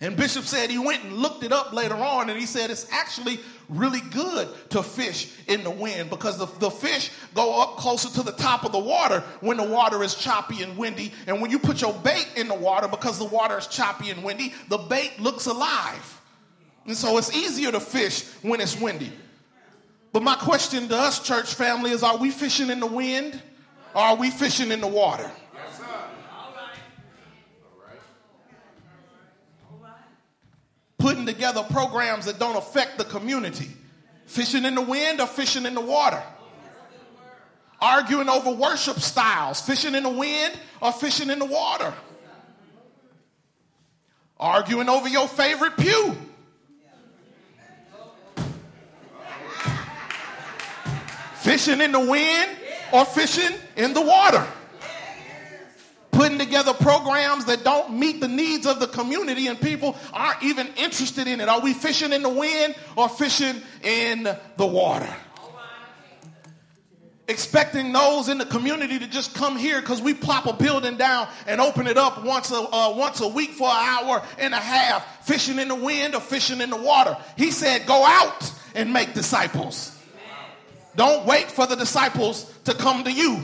And 0.00 0.16
Bishop 0.16 0.44
said 0.44 0.70
he 0.70 0.78
went 0.78 1.04
and 1.04 1.14
looked 1.14 1.42
it 1.42 1.52
up 1.52 1.72
later 1.72 1.94
on, 1.94 2.28
and 2.28 2.38
he 2.38 2.46
said 2.46 2.70
it's 2.70 2.86
actually 2.92 3.40
really 3.68 4.00
good 4.12 4.48
to 4.70 4.82
fish 4.82 5.32
in 5.46 5.64
the 5.64 5.70
wind 5.70 6.10
because 6.10 6.38
the, 6.38 6.46
the 6.58 6.70
fish 6.70 7.10
go 7.34 7.60
up 7.60 7.76
closer 7.76 8.08
to 8.10 8.22
the 8.22 8.32
top 8.32 8.64
of 8.64 8.72
the 8.72 8.78
water 8.78 9.20
when 9.40 9.56
the 9.56 9.64
water 9.64 10.02
is 10.02 10.14
choppy 10.14 10.62
and 10.62 10.76
windy. 10.76 11.12
And 11.26 11.40
when 11.40 11.50
you 11.50 11.58
put 11.58 11.80
your 11.80 11.92
bait 11.92 12.28
in 12.36 12.48
the 12.48 12.54
water, 12.54 12.88
because 12.88 13.18
the 13.18 13.24
water 13.24 13.58
is 13.58 13.66
choppy 13.66 14.10
and 14.10 14.22
windy, 14.22 14.54
the 14.68 14.78
bait 14.78 15.18
looks 15.18 15.46
alive. 15.46 16.20
And 16.86 16.96
so 16.96 17.18
it's 17.18 17.34
easier 17.34 17.72
to 17.72 17.80
fish 17.80 18.24
when 18.42 18.60
it's 18.60 18.80
windy. 18.80 19.12
But 20.12 20.22
my 20.22 20.36
question 20.36 20.88
to 20.88 20.96
us, 20.96 21.22
church 21.22 21.54
family, 21.54 21.90
is 21.90 22.02
are 22.02 22.16
we 22.16 22.30
fishing 22.30 22.70
in 22.70 22.80
the 22.80 22.86
wind 22.86 23.40
or 23.94 24.00
are 24.00 24.16
we 24.16 24.30
fishing 24.30 24.70
in 24.70 24.80
the 24.80 24.86
water? 24.86 25.30
Putting 31.06 31.24
together 31.24 31.62
programs 31.62 32.24
that 32.24 32.40
don't 32.40 32.56
affect 32.56 32.98
the 32.98 33.04
community. 33.04 33.70
Fishing 34.24 34.64
in 34.64 34.74
the 34.74 34.82
wind 34.82 35.20
or 35.20 35.28
fishing 35.28 35.64
in 35.64 35.72
the 35.72 35.80
water? 35.80 36.20
Arguing 37.80 38.28
over 38.28 38.50
worship 38.50 38.98
styles. 38.98 39.60
Fishing 39.60 39.94
in 39.94 40.02
the 40.02 40.10
wind 40.10 40.58
or 40.82 40.90
fishing 40.90 41.30
in 41.30 41.38
the 41.38 41.44
water? 41.44 41.94
Arguing 44.40 44.88
over 44.88 45.08
your 45.08 45.28
favorite 45.28 45.76
pew. 45.76 46.16
Fishing 51.36 51.80
in 51.82 51.92
the 51.92 52.00
wind 52.00 52.50
or 52.90 53.04
fishing 53.04 53.56
in 53.76 53.94
the 53.94 54.02
water. 54.02 54.44
Putting 56.16 56.38
together 56.38 56.72
programs 56.72 57.44
that 57.44 57.62
don't 57.62 57.98
meet 57.98 58.22
the 58.22 58.28
needs 58.28 58.66
of 58.66 58.80
the 58.80 58.86
community 58.86 59.48
and 59.48 59.60
people 59.60 59.94
aren't 60.14 60.42
even 60.42 60.66
interested 60.78 61.28
in 61.28 61.42
it. 61.42 61.48
Are 61.48 61.60
we 61.60 61.74
fishing 61.74 62.10
in 62.12 62.22
the 62.22 62.30
wind 62.30 62.74
or 62.96 63.08
fishing 63.08 63.60
in 63.82 64.22
the 64.56 64.66
water? 64.66 65.14
expecting 67.28 67.92
those 67.92 68.28
in 68.28 68.38
the 68.38 68.46
community 68.46 68.98
to 68.98 69.06
just 69.08 69.34
come 69.34 69.56
here 69.56 69.80
because 69.80 70.00
we 70.00 70.14
plop 70.14 70.46
a 70.46 70.52
building 70.52 70.96
down 70.96 71.28
and 71.48 71.60
open 71.60 71.88
it 71.88 71.98
up 71.98 72.24
once 72.24 72.52
a, 72.52 72.56
uh, 72.56 72.94
once 72.96 73.20
a 73.20 73.28
week 73.28 73.50
for 73.50 73.68
an 73.68 73.76
hour 73.76 74.22
and 74.38 74.54
a 74.54 74.58
half, 74.58 75.26
fishing 75.26 75.58
in 75.58 75.68
the 75.68 75.74
wind 75.74 76.14
or 76.14 76.20
fishing 76.20 76.60
in 76.60 76.70
the 76.70 76.76
water. 76.76 77.16
He 77.36 77.50
said, 77.50 77.84
Go 77.84 78.04
out 78.06 78.52
and 78.74 78.92
make 78.92 79.12
disciples. 79.12 79.92
Don't 80.94 81.26
wait 81.26 81.50
for 81.50 81.66
the 81.66 81.74
disciples 81.74 82.50
to 82.64 82.74
come 82.74 83.04
to 83.04 83.12
you. 83.12 83.42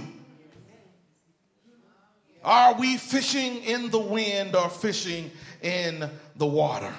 Are 2.44 2.74
we 2.74 2.96
fishing 2.96 3.62
in 3.64 3.90
the 3.90 4.00
wind 4.00 4.56
or 4.56 4.68
fishing 4.68 5.30
in 5.62 6.08
the 6.36 6.46
water? 6.46 6.92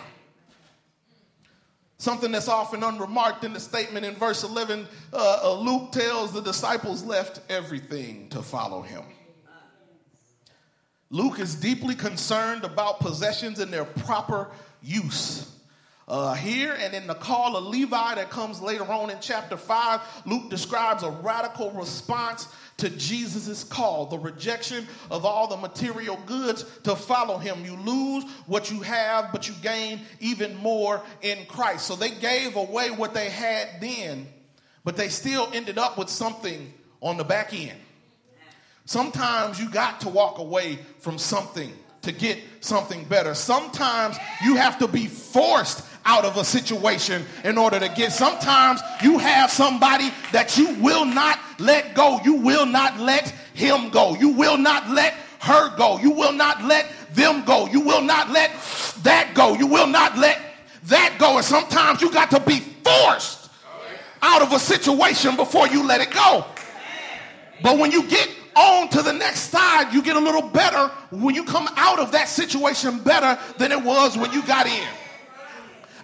Something 1.97 2.31
that's 2.31 2.49
often 2.49 2.83
unremarked 2.83 3.43
in 3.43 3.53
the 3.53 3.59
statement 3.59 4.05
in 4.05 4.15
verse 4.15 4.43
11, 4.43 4.87
uh, 5.13 5.39
uh, 5.43 5.53
Luke 5.53 5.91
tells 5.91 6.33
the 6.33 6.41
disciples 6.41 7.03
left 7.03 7.39
everything 7.49 8.27
to 8.29 8.41
follow 8.41 8.81
him. 8.81 9.03
Luke 11.09 11.39
is 11.39 11.55
deeply 11.55 11.95
concerned 11.95 12.63
about 12.63 12.99
possessions 12.99 13.59
and 13.59 13.71
their 13.71 13.85
proper 13.85 14.49
use. 14.81 15.49
Uh, 16.07 16.33
here 16.33 16.75
and 16.77 16.93
in 16.93 17.07
the 17.07 17.15
call 17.15 17.55
of 17.55 17.63
Levi 17.65 18.15
that 18.15 18.29
comes 18.29 18.61
later 18.61 18.83
on 18.83 19.09
in 19.09 19.17
chapter 19.21 19.55
5, 19.55 20.01
Luke 20.25 20.49
describes 20.49 21.03
a 21.03 21.09
radical 21.09 21.71
response 21.71 22.47
to 22.77 22.89
Jesus' 22.89 23.63
call, 23.63 24.07
the 24.07 24.17
rejection 24.17 24.85
of 25.09 25.25
all 25.25 25.47
the 25.47 25.55
material 25.55 26.19
goods 26.25 26.65
to 26.83 26.95
follow 26.95 27.37
him. 27.37 27.63
You 27.63 27.77
lose 27.77 28.25
what 28.47 28.69
you 28.69 28.81
have, 28.81 29.31
but 29.31 29.47
you 29.47 29.53
gain 29.61 30.01
even 30.19 30.55
more 30.57 31.01
in 31.21 31.45
Christ. 31.45 31.85
So 31.85 31.95
they 31.95 32.11
gave 32.11 32.57
away 32.57 32.91
what 32.91 33.13
they 33.13 33.29
had 33.29 33.79
then, 33.79 34.27
but 34.83 34.97
they 34.97 35.07
still 35.07 35.49
ended 35.53 35.77
up 35.77 35.97
with 35.97 36.09
something 36.09 36.73
on 37.01 37.15
the 37.17 37.23
back 37.23 37.53
end. 37.53 37.79
Sometimes 38.85 39.59
you 39.59 39.69
got 39.69 40.01
to 40.01 40.09
walk 40.09 40.39
away 40.39 40.79
from 40.99 41.17
something 41.17 41.71
to 42.01 42.11
get 42.11 42.39
something 42.59 43.05
better. 43.05 43.33
Sometimes 43.33 44.17
you 44.43 44.55
have 44.55 44.77
to 44.79 44.87
be 44.87 45.07
forced 45.07 45.83
out 46.05 46.25
of 46.25 46.37
a 46.37 46.43
situation 46.43 47.25
in 47.43 47.57
order 47.57 47.79
to 47.79 47.89
get. 47.89 48.11
Sometimes 48.11 48.81
you 49.01 49.17
have 49.17 49.51
somebody 49.51 50.09
that 50.31 50.57
you 50.57 50.75
will 50.75 51.05
not 51.05 51.39
let 51.59 51.93
go. 51.93 52.19
You 52.23 52.35
will 52.35 52.65
not 52.65 52.99
let 52.99 53.29
him 53.53 53.89
go. 53.89 54.15
You 54.15 54.29
will 54.29 54.57
not 54.57 54.89
let 54.89 55.13
her 55.39 55.75
go. 55.77 55.99
You 55.99 56.11
will 56.11 56.33
not 56.33 56.63
let 56.63 56.87
them 57.11 57.43
go. 57.45 57.67
You 57.67 57.81
will 57.81 58.01
not 58.01 58.29
let 58.29 58.51
that 59.03 59.31
go. 59.33 59.53
You 59.53 59.67
will 59.67 59.87
not 59.87 60.17
let 60.17 60.39
that 60.85 61.17
go. 61.19 61.37
And 61.37 61.45
sometimes 61.45 62.01
you 62.01 62.11
got 62.11 62.31
to 62.31 62.39
be 62.39 62.59
forced 62.59 63.49
out 64.21 64.41
of 64.41 64.53
a 64.53 64.59
situation 64.59 65.35
before 65.35 65.67
you 65.67 65.85
let 65.85 66.01
it 66.01 66.11
go. 66.11 66.45
But 67.61 67.77
when 67.77 67.91
you 67.91 68.07
get 68.07 68.29
on 68.55 68.89
to 68.89 69.01
the 69.01 69.13
next 69.13 69.49
side, 69.51 69.93
you 69.93 70.01
get 70.01 70.15
a 70.15 70.19
little 70.19 70.41
better 70.41 70.87
when 71.11 71.35
you 71.35 71.43
come 71.43 71.67
out 71.75 71.99
of 71.99 72.11
that 72.11 72.27
situation 72.27 72.99
better 72.99 73.39
than 73.57 73.71
it 73.71 73.81
was 73.81 74.17
when 74.17 74.31
you 74.31 74.41
got 74.43 74.65
in. 74.65 74.87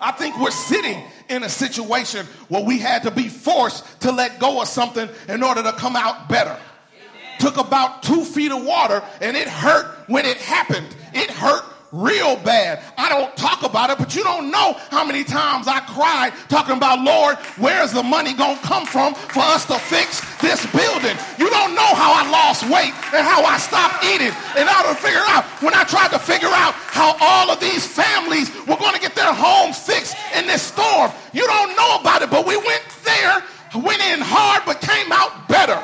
I 0.01 0.11
think 0.11 0.39
we're 0.39 0.51
sitting 0.51 1.03
in 1.29 1.43
a 1.43 1.49
situation 1.49 2.25
where 2.47 2.63
we 2.63 2.79
had 2.79 3.03
to 3.03 3.11
be 3.11 3.27
forced 3.27 4.01
to 4.01 4.11
let 4.11 4.39
go 4.39 4.61
of 4.61 4.67
something 4.67 5.09
in 5.27 5.43
order 5.43 5.63
to 5.63 5.71
come 5.73 5.95
out 5.95 6.29
better. 6.29 6.51
Amen. 6.51 7.39
Took 7.39 7.57
about 7.57 8.03
two 8.03 8.23
feet 8.23 8.51
of 8.51 8.63
water 8.63 9.03
and 9.21 9.35
it 9.35 9.47
hurt 9.47 10.07
when 10.07 10.25
it 10.25 10.37
happened. 10.37 10.87
It 11.13 11.29
hurt 11.29 11.63
real 11.91 12.35
bad. 12.37 12.83
I 12.97 13.09
don't 13.09 13.35
talk 13.35 13.63
about 13.63 13.89
it, 13.89 13.97
but 13.97 14.15
you 14.15 14.23
don't 14.23 14.51
know 14.51 14.73
how 14.91 15.03
many 15.03 15.23
times 15.23 15.67
I 15.67 15.79
cried 15.81 16.33
talking 16.47 16.77
about, 16.77 17.01
Lord, 17.01 17.37
where's 17.57 17.91
the 17.91 18.03
money 18.03 18.33
going 18.33 18.57
to 18.57 18.63
come 18.63 18.85
from 18.85 19.15
for 19.15 19.41
us 19.41 19.65
to 19.65 19.77
fix 19.79 20.21
this 20.41 20.61
building? 20.71 21.17
You 21.37 21.49
don't 21.49 21.73
know 21.73 21.91
how 21.97 22.13
I 22.13 22.29
lost 22.29 22.63
weight 22.69 22.93
and 23.13 23.25
how 23.25 23.43
I 23.43 23.57
stopped 23.57 24.05
eating 24.05 24.33
and 24.57 24.69
how 24.69 24.85
to 24.85 24.93
figure 24.95 25.23
out 25.25 25.45
when 25.61 25.73
I 25.73 25.83
tried 25.83 26.11
to 26.11 26.19
figure 26.19 26.51
out 26.51 26.73
how 26.73 27.17
all 27.19 27.49
of 27.49 27.59
these 27.59 27.85
families 27.85 28.53
were 28.67 28.77
going 28.77 28.93
to 28.93 29.01
get 29.01 29.15
their 29.15 29.33
homes 29.33 29.79
fixed 29.79 30.15
in 30.35 30.45
this 30.45 30.61
storm. 30.61 31.11
You 31.33 31.45
don't 31.45 31.75
know 31.75 31.97
about 31.99 32.21
it, 32.21 32.29
but 32.29 32.45
we 32.45 32.57
went 32.57 32.85
there, 33.03 33.43
went 33.81 34.01
in 34.13 34.21
hard, 34.21 34.63
but 34.65 34.81
came 34.81 35.11
out 35.11 35.47
better. 35.47 35.79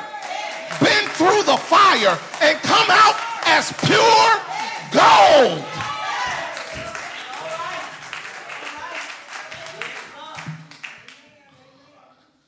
Been 0.78 1.08
through 1.18 1.42
the 1.44 1.56
fire 1.56 2.18
and 2.42 2.58
come 2.62 2.86
out 2.90 3.16
as 3.46 3.72
pure 3.82 4.30
gold. 4.92 5.75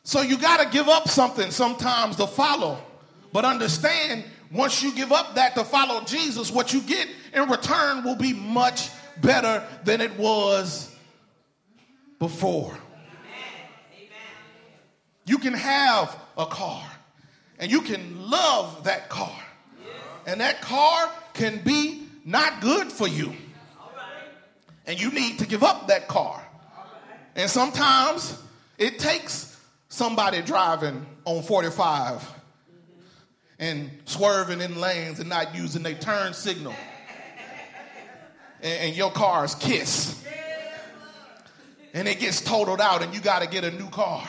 So 0.09 0.23
you 0.23 0.39
got 0.39 0.61
to 0.61 0.71
give 0.71 0.89
up 0.89 1.07
something 1.07 1.51
sometimes 1.51 2.17
to 2.17 2.27
follow. 2.27 2.83
But 3.31 3.45
understand, 3.45 4.25
once 4.51 4.83
you 4.83 4.95
give 4.95 5.13
up 5.13 5.35
that 5.35 5.55
to 5.57 5.65
follow 5.65 6.03
Jesus, 6.05 6.51
what 6.51 6.73
you 6.73 6.81
get 6.81 7.09
in 7.35 7.47
return 7.51 8.05
will 8.05 8.17
be 8.17 8.33
much 8.33 8.89
better 9.21 9.63
than 9.85 10.01
it 10.01 10.17
was 10.19 10.91
before. 12.19 12.75
You 15.27 15.37
can 15.37 15.53
have 15.53 16.17
a 16.39 16.47
car 16.47 16.91
and 17.59 17.71
you 17.71 17.83
can 17.83 18.31
love 18.31 18.85
that 18.85 19.11
car. 19.11 19.39
And 20.27 20.41
that 20.41 20.63
car 20.63 21.13
can 21.35 21.59
be 21.59 22.07
not 22.25 22.63
good 22.63 22.91
for 22.91 23.07
you. 23.07 23.35
And 24.87 24.99
you 24.99 25.11
need 25.11 25.41
to 25.41 25.47
give 25.47 25.63
up 25.63 25.89
that 25.89 26.09
car. 26.09 26.43
And 27.37 27.51
sometimes 27.51 28.43
it 28.79 28.99
takes 28.99 29.48
somebody 29.89 30.43
driving 30.43 31.05
on 31.25 31.43
45 31.43 32.35
and 33.59 33.91
swerving 34.05 34.61
in 34.61 34.81
lanes 34.81 35.19
and 35.19 35.29
not 35.29 35.55
using 35.55 35.83
their 35.83 35.95
turn 35.95 36.33
signal. 36.33 36.75
And, 38.63 38.89
and 38.89 38.97
your 38.97 39.11
car's 39.11 39.55
kiss. 39.55 40.25
And 41.95 42.07
it 42.07 42.21
gets 42.21 42.41
totaled 42.41 42.81
out 42.81 43.03
and 43.03 43.15
you 43.15 43.21
got 43.21 43.43
to 43.43 43.49
get 43.49 43.65
a 43.65 43.71
new 43.71 43.89
car. 43.89 44.29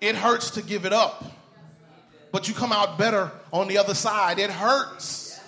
It 0.00 0.16
hurts 0.16 0.52
to 0.52 0.62
give 0.62 0.86
it 0.86 0.92
up. 0.92 1.24
But 2.32 2.48
you 2.48 2.54
come 2.54 2.72
out 2.72 2.96
better 2.96 3.30
on 3.52 3.68
the 3.68 3.78
other 3.78 3.94
side. 3.94 4.38
It 4.38 4.50
hurts 4.50 5.40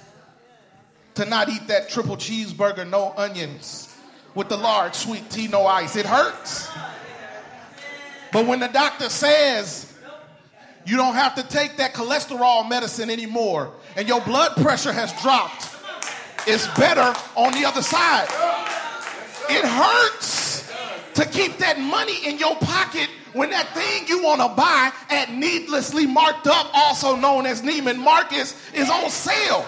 to 1.14 1.24
not 1.24 1.48
eat 1.48 1.68
that 1.68 1.88
triple 1.88 2.16
cheeseburger, 2.16 2.88
no 2.88 3.12
onions, 3.16 3.94
with 4.35 4.48
the 4.48 4.57
large 4.57 4.94
sweet 4.94 5.31
tea, 5.31 5.46
no 5.46 5.66
ice. 5.66 5.96
It 5.96 6.07
hurts. 6.07 6.68
But 8.33 8.47
when 8.47 8.61
the 8.61 8.68
doctor 8.68 9.09
says 9.09 9.88
you 10.85 10.97
don't 10.97 11.14
have 11.14 11.37
to 11.37 11.45
take 11.45 11.77
that 11.77 11.95
cholesterol 11.95 12.68
medicine 12.68 13.09
anymore 13.09 13.73
and 13.97 14.09
your 14.09 14.21
blood 14.21 14.57
pressure 14.57 14.92
has 14.92 15.12
dropped 15.23 15.73
it's 16.47 16.66
better 16.79 17.14
on 17.37 17.53
the 17.53 17.64
other 17.64 17.83
side. 17.83 18.27
It 19.49 19.64
hurts 19.64 20.68
to 21.14 21.25
keep 21.27 21.59
that 21.59 21.79
money 21.79 22.27
in 22.27 22.38
your 22.38 22.57
pocket 22.57 23.09
when 23.33 23.51
that 23.51 23.73
thing 23.75 24.09
you 24.09 24.23
want 24.23 24.40
to 24.40 24.49
buy 24.49 24.92
at 25.09 25.33
needlessly 25.33 26.07
marked 26.07 26.47
up, 26.47 26.68
also 26.75 27.16
known 27.16 27.47
as 27.47 27.62
Neiman 27.62 27.99
Marcus, 27.99 28.57
is 28.75 28.90
on 28.90 29.09
sale. 29.09 29.64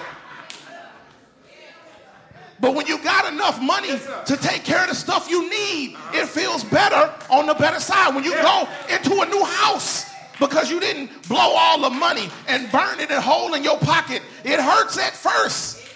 But 2.64 2.74
when 2.74 2.86
you 2.86 2.96
got 2.96 3.30
enough 3.30 3.60
money 3.60 3.90
to 3.90 4.36
take 4.38 4.64
care 4.64 4.82
of 4.82 4.88
the 4.88 4.94
stuff 4.94 5.28
you 5.28 5.50
need, 5.50 5.98
it 6.14 6.26
feels 6.26 6.64
better 6.64 7.12
on 7.28 7.44
the 7.44 7.52
better 7.52 7.78
side. 7.78 8.14
When 8.14 8.24
you 8.24 8.32
go 8.32 8.66
into 8.88 9.20
a 9.20 9.26
new 9.26 9.44
house 9.44 10.10
because 10.40 10.70
you 10.70 10.80
didn't 10.80 11.28
blow 11.28 11.36
all 11.38 11.78
the 11.82 11.90
money 11.90 12.30
and 12.48 12.72
burn 12.72 13.00
it 13.00 13.10
and 13.10 13.22
hole 13.22 13.52
in 13.52 13.64
your 13.64 13.76
pocket, 13.76 14.22
it 14.44 14.58
hurts 14.58 14.96
at 14.96 15.12
first, 15.12 15.86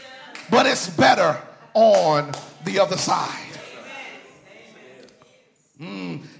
but 0.50 0.66
it's 0.66 0.90
better 0.90 1.40
on 1.72 2.32
the 2.66 2.78
other 2.78 2.98
side. 2.98 3.47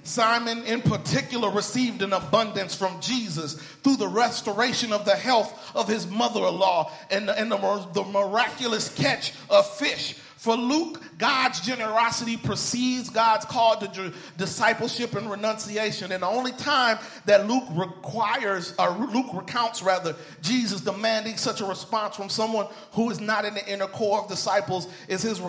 Simon, 0.09 0.65
in 0.65 0.81
particular, 0.81 1.51
received 1.51 2.01
an 2.01 2.13
abundance 2.13 2.73
from 2.73 2.99
Jesus 2.99 3.53
through 3.83 3.97
the 3.97 4.07
restoration 4.07 4.91
of 4.91 5.05
the 5.05 5.15
health 5.15 5.71
of 5.75 5.87
his 5.87 6.07
mother 6.07 6.39
in 6.47 6.57
law 6.57 6.91
and, 7.11 7.29
and 7.29 7.51
the, 7.51 7.87
the 7.93 8.03
miraculous 8.03 8.93
catch 8.95 9.33
of 9.49 9.69
fish. 9.77 10.15
For 10.39 10.55
Luke, 10.55 11.03
God's 11.17 11.59
generosity 11.59 12.37
precedes 12.37 13.09
God's 13.09 13.43
call 13.43 13.75
to 13.75 14.13
discipleship 14.37 15.13
and 15.15 15.29
renunciation. 15.29 16.13
And 16.13 16.23
the 16.23 16.27
only 16.27 16.53
time 16.53 16.97
that 17.25 17.45
Luke 17.45 17.65
requires, 17.71 18.73
or 18.79 18.91
Luke 18.91 19.27
recounts 19.33 19.83
rather, 19.83 20.15
Jesus 20.41 20.79
demanding 20.79 21.35
such 21.35 21.59
a 21.59 21.65
response 21.65 22.15
from 22.15 22.29
someone 22.29 22.67
who 22.93 23.09
is 23.09 23.19
not 23.19 23.43
in 23.43 23.53
the 23.53 23.69
inner 23.69 23.87
core 23.87 24.21
of 24.21 24.29
disciples 24.29 24.87
is 25.09 25.21
his 25.21 25.41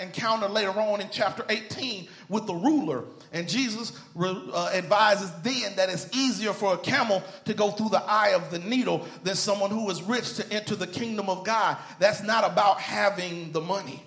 encounter 0.00 0.46
later 0.46 0.70
on 0.70 1.00
in 1.00 1.08
chapter 1.10 1.44
18 1.48 2.06
with 2.28 2.46
the 2.46 2.54
ruler. 2.54 3.02
And 3.32 3.48
Jesus 3.48 3.92
uh, 4.18 4.70
advises 4.74 5.30
then 5.42 5.76
that 5.76 5.88
it's 5.90 6.08
easier 6.16 6.52
for 6.52 6.74
a 6.74 6.78
camel 6.78 7.22
to 7.44 7.54
go 7.54 7.70
through 7.70 7.90
the 7.90 8.02
eye 8.02 8.30
of 8.30 8.50
the 8.50 8.58
needle 8.58 9.06
than 9.24 9.34
someone 9.34 9.70
who 9.70 9.90
is 9.90 10.02
rich 10.02 10.34
to 10.34 10.52
enter 10.52 10.74
the 10.74 10.86
kingdom 10.86 11.28
of 11.28 11.44
God. 11.44 11.76
That's 11.98 12.22
not 12.22 12.50
about 12.50 12.80
having 12.80 13.52
the 13.52 13.60
money. 13.60 14.02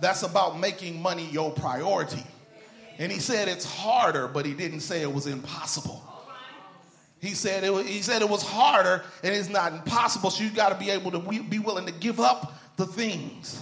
That's 0.00 0.22
about 0.22 0.58
making 0.58 1.00
money 1.00 1.26
your 1.30 1.50
priority. 1.50 2.24
And 2.98 3.12
he 3.12 3.18
said 3.18 3.48
it's 3.48 3.64
harder, 3.64 4.28
but 4.28 4.46
he 4.46 4.54
didn't 4.54 4.80
say 4.80 5.02
it 5.02 5.12
was 5.12 5.26
impossible. 5.26 6.02
He 7.20 7.30
said 7.30 7.64
it 7.64 7.72
was, 7.72 7.86
he 7.86 8.02
said 8.02 8.22
it 8.22 8.28
was 8.28 8.42
harder 8.42 9.02
and 9.22 9.34
it's 9.34 9.48
not 9.48 9.72
impossible. 9.72 10.30
So 10.30 10.44
you 10.44 10.50
got 10.50 10.68
to 10.68 10.74
be 10.76 10.90
able 10.90 11.10
to 11.12 11.18
be 11.18 11.58
willing 11.58 11.86
to 11.86 11.92
give 11.92 12.20
up 12.20 12.54
the 12.76 12.86
things 12.86 13.60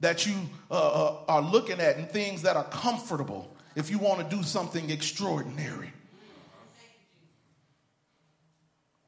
that 0.00 0.26
you 0.26 0.34
uh, 0.70 0.74
uh, 0.74 1.16
are 1.28 1.42
looking 1.42 1.80
at 1.80 1.96
and 1.96 2.08
things 2.10 2.42
that 2.42 2.56
are 2.56 2.64
comfortable 2.64 3.54
if 3.74 3.90
you 3.90 3.98
want 3.98 4.28
to 4.28 4.36
do 4.36 4.42
something 4.42 4.90
extraordinary. 4.90 5.92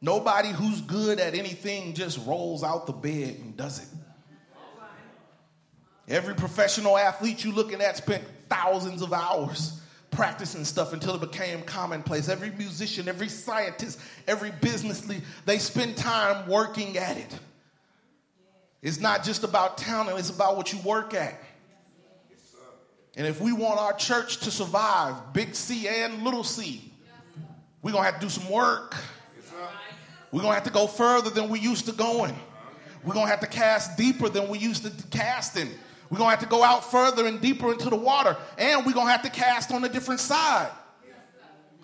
Nobody 0.01 0.51
who's 0.51 0.81
good 0.83 1.19
at 1.19 1.35
anything 1.35 1.95
just 1.95 2.25
rolls 2.27 2.63
out 2.63 2.87
the 2.87 2.93
bed 2.93 3.37
and 3.41 3.57
does 3.57 3.81
it. 3.81 3.89
Every 6.09 6.35
professional 6.35 6.97
athlete 6.97 7.45
you're 7.45 7.53
looking 7.53 7.83
at 7.83 7.97
spent 7.97 8.25
thousands 8.49 9.03
of 9.03 9.13
hours 9.13 9.81
practicing 10.11 10.65
stuff 10.65 10.93
until 10.93 11.17
it 11.17 11.21
became 11.21 11.63
commonplace. 11.63 12.29
Every 12.29 12.51
musician, 12.51 13.09
every 13.09 13.29
scientist, 13.29 14.01
every 14.27 14.51
business 14.51 15.07
leader, 15.07 15.25
they 15.45 15.59
spend 15.59 15.97
time 15.97 16.49
working 16.49 16.97
at 16.97 17.19
it. 17.19 17.39
It's 18.83 19.01
not 19.01 19.25
just 19.25 19.45
about 19.45 19.79
talent, 19.79 20.19
it's 20.19 20.31
about 20.31 20.57
what 20.57 20.73
you 20.73 20.79
work 20.81 21.15
at. 21.15 21.41
And 23.17 23.27
if 23.27 23.41
we 23.41 23.53
want 23.53 23.81
our 23.81 23.95
church 23.95 24.39
to 24.39 24.51
survive, 24.51 25.33
big 25.33 25.55
C 25.55 25.89
and 25.89 26.23
little 26.23 26.45
c, 26.45 26.93
we're 27.83 27.93
going 27.93 28.05
to 28.05 28.11
have 28.11 28.21
to 28.21 28.27
do 28.27 28.31
some 28.31 28.49
work. 28.51 28.95
We're 30.31 30.43
going 30.43 30.53
to 30.53 30.55
have 30.55 30.65
to 30.65 30.71
go 30.71 30.87
further 30.87 31.31
than 31.31 31.49
we 31.49 31.59
used 31.59 31.87
to 31.87 31.93
going. 31.93 32.37
We're 33.03 33.15
going 33.15 33.27
to 33.27 33.31
have 33.31 33.41
to 33.41 33.47
cast 33.47 33.97
deeper 33.97 34.29
than 34.29 34.49
we 34.49 34.59
used 34.59 34.85
to 34.85 35.09
casting. 35.09 35.69
We're 36.11 36.19
going 36.19 36.29
to 36.29 36.37
have 36.37 36.41
to 36.41 36.47
go 36.47 36.63
out 36.63 36.91
further 36.91 37.27
and 37.27 37.41
deeper 37.41 37.73
into 37.73 37.91
the 37.91 37.97
water. 37.97 38.37
And 38.57 38.85
we're 38.85 38.93
going 38.93 39.07
to 39.07 39.13
have 39.13 39.23
to 39.23 39.31
cast 39.31 39.73
on 39.73 39.85
a 39.85 39.89
different 39.89 40.21
side. 40.21 40.71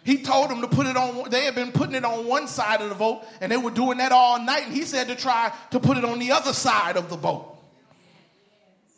He 0.05 0.19
told 0.19 0.51
them 0.51 0.61
to 0.61 0.69
put 0.69 0.87
it 0.87 0.97
on, 0.99 1.31
they 1.31 1.47
had 1.47 1.55
been 1.55 1.73
putting 1.73 1.95
it 1.95 2.05
on 2.05 2.27
one 2.27 2.47
side 2.47 2.83
of 2.83 2.90
the 2.90 2.95
boat 2.95 3.25
and 3.40 3.51
they 3.51 3.57
were 3.57 3.71
doing 3.71 3.99
that 3.99 4.12
all 4.12 4.38
night. 4.38 4.64
And 4.67 4.75
he 4.75 4.83
said 4.83 5.09
to 5.09 5.17
try 5.17 5.51
to 5.71 5.81
put 5.81 5.97
it 5.97 6.05
on 6.05 6.19
the 6.19 6.33
other 6.33 6.53
side 6.53 6.99
of 6.99 7.09
the 7.09 7.17
boat. 7.17 7.51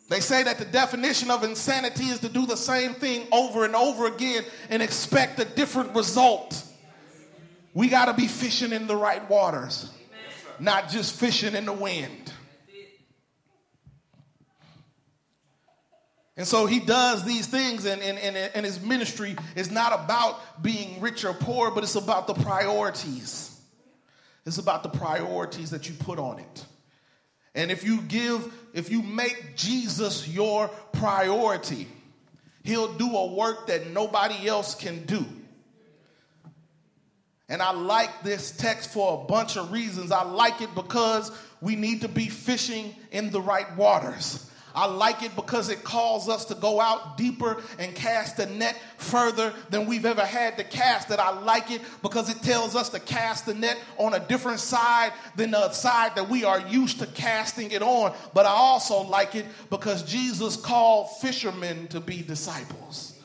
They 0.09 0.19
say 0.19 0.43
that 0.43 0.57
the 0.57 0.65
definition 0.65 1.31
of 1.31 1.43
insanity 1.43 2.05
is 2.05 2.19
to 2.19 2.29
do 2.29 2.45
the 2.45 2.57
same 2.57 2.93
thing 2.93 3.25
over 3.31 3.63
and 3.63 3.75
over 3.75 4.07
again 4.07 4.43
and 4.69 4.83
expect 4.83 5.39
a 5.39 5.45
different 5.45 5.95
result. 5.95 6.61
We 7.73 7.87
got 7.87 8.05
to 8.05 8.13
be 8.13 8.27
fishing 8.27 8.73
in 8.73 8.87
the 8.87 8.95
right 8.95 9.27
waters, 9.29 9.89
not 10.59 10.89
just 10.89 11.17
fishing 11.17 11.55
in 11.55 11.65
the 11.65 11.73
wind. 11.73 12.33
And 16.37 16.47
so 16.47 16.67
he 16.67 16.79
does 16.79 17.25
these 17.25 17.47
things, 17.47 17.85
and, 17.85 17.99
and, 17.99 18.19
and, 18.19 18.37
and, 18.37 18.63
his 18.63 18.79
ministry 18.79 19.35
is 19.55 19.71
not 19.71 19.91
about 19.91 20.61
being 20.61 21.01
rich 21.01 21.25
or 21.25 21.33
poor, 21.33 21.71
but 21.71 21.83
it's 21.83 21.95
about 21.95 22.27
the 22.27 22.35
priorities. 22.35 23.59
It's 24.45 24.59
about 24.59 24.83
the 24.83 24.89
priorities 24.89 25.71
that 25.71 25.89
you 25.89 25.95
put 25.95 26.19
on 26.19 26.37
it. 26.37 26.65
And 27.55 27.71
if 27.71 27.83
you 27.83 28.01
give, 28.01 28.53
if 28.75 28.91
you 28.91 29.01
make 29.01 29.55
Jesus 29.55 30.27
your 30.27 30.67
priority, 30.91 31.87
he'll 32.63 32.93
do 32.93 33.17
a 33.17 33.33
work 33.33 33.65
that 33.67 33.89
nobody 33.89 34.47
else 34.47 34.75
can 34.75 35.05
do. 35.05 35.25
And 37.49 37.63
I 37.63 37.71
like 37.71 38.21
this 38.21 38.51
text 38.51 38.91
for 38.91 39.21
a 39.21 39.25
bunch 39.25 39.57
of 39.57 39.71
reasons. 39.71 40.11
I 40.11 40.23
like 40.23 40.61
it 40.61 40.75
because 40.75 41.31
we 41.61 41.75
need 41.75 42.01
to 42.01 42.07
be 42.07 42.27
fishing 42.27 42.93
in 43.11 43.31
the 43.31 43.41
right 43.41 43.75
waters. 43.75 44.47
I 44.75 44.85
like 44.85 45.23
it 45.23 45.35
because 45.35 45.69
it 45.69 45.83
calls 45.83 46.29
us 46.29 46.45
to 46.45 46.55
go 46.55 46.79
out 46.79 47.17
deeper 47.17 47.61
and 47.79 47.95
cast 47.95 48.37
the 48.37 48.45
net 48.45 48.79
further 48.97 49.53
than 49.69 49.87
we've 49.87 50.05
ever 50.05 50.25
had 50.25 50.57
to 50.57 50.63
cast 50.63 51.09
it. 51.09 51.19
I 51.19 51.31
like 51.39 51.71
it 51.71 51.81
because 52.01 52.29
it 52.29 52.41
tells 52.41 52.75
us 52.75 52.89
to 52.89 52.99
cast 52.99 53.45
the 53.45 53.53
net 53.53 53.77
on 53.97 54.13
a 54.13 54.19
different 54.19 54.59
side 54.59 55.13
than 55.35 55.51
the 55.51 55.71
side 55.71 56.15
that 56.15 56.29
we 56.29 56.43
are 56.43 56.59
used 56.59 56.99
to 56.99 57.07
casting 57.07 57.71
it 57.71 57.81
on. 57.81 58.13
But 58.33 58.45
I 58.45 58.51
also 58.51 59.01
like 59.01 59.35
it 59.35 59.45
because 59.69 60.03
Jesus 60.03 60.55
called 60.55 61.09
fishermen 61.21 61.87
to 61.87 61.99
be 61.99 62.21
disciples. 62.21 63.17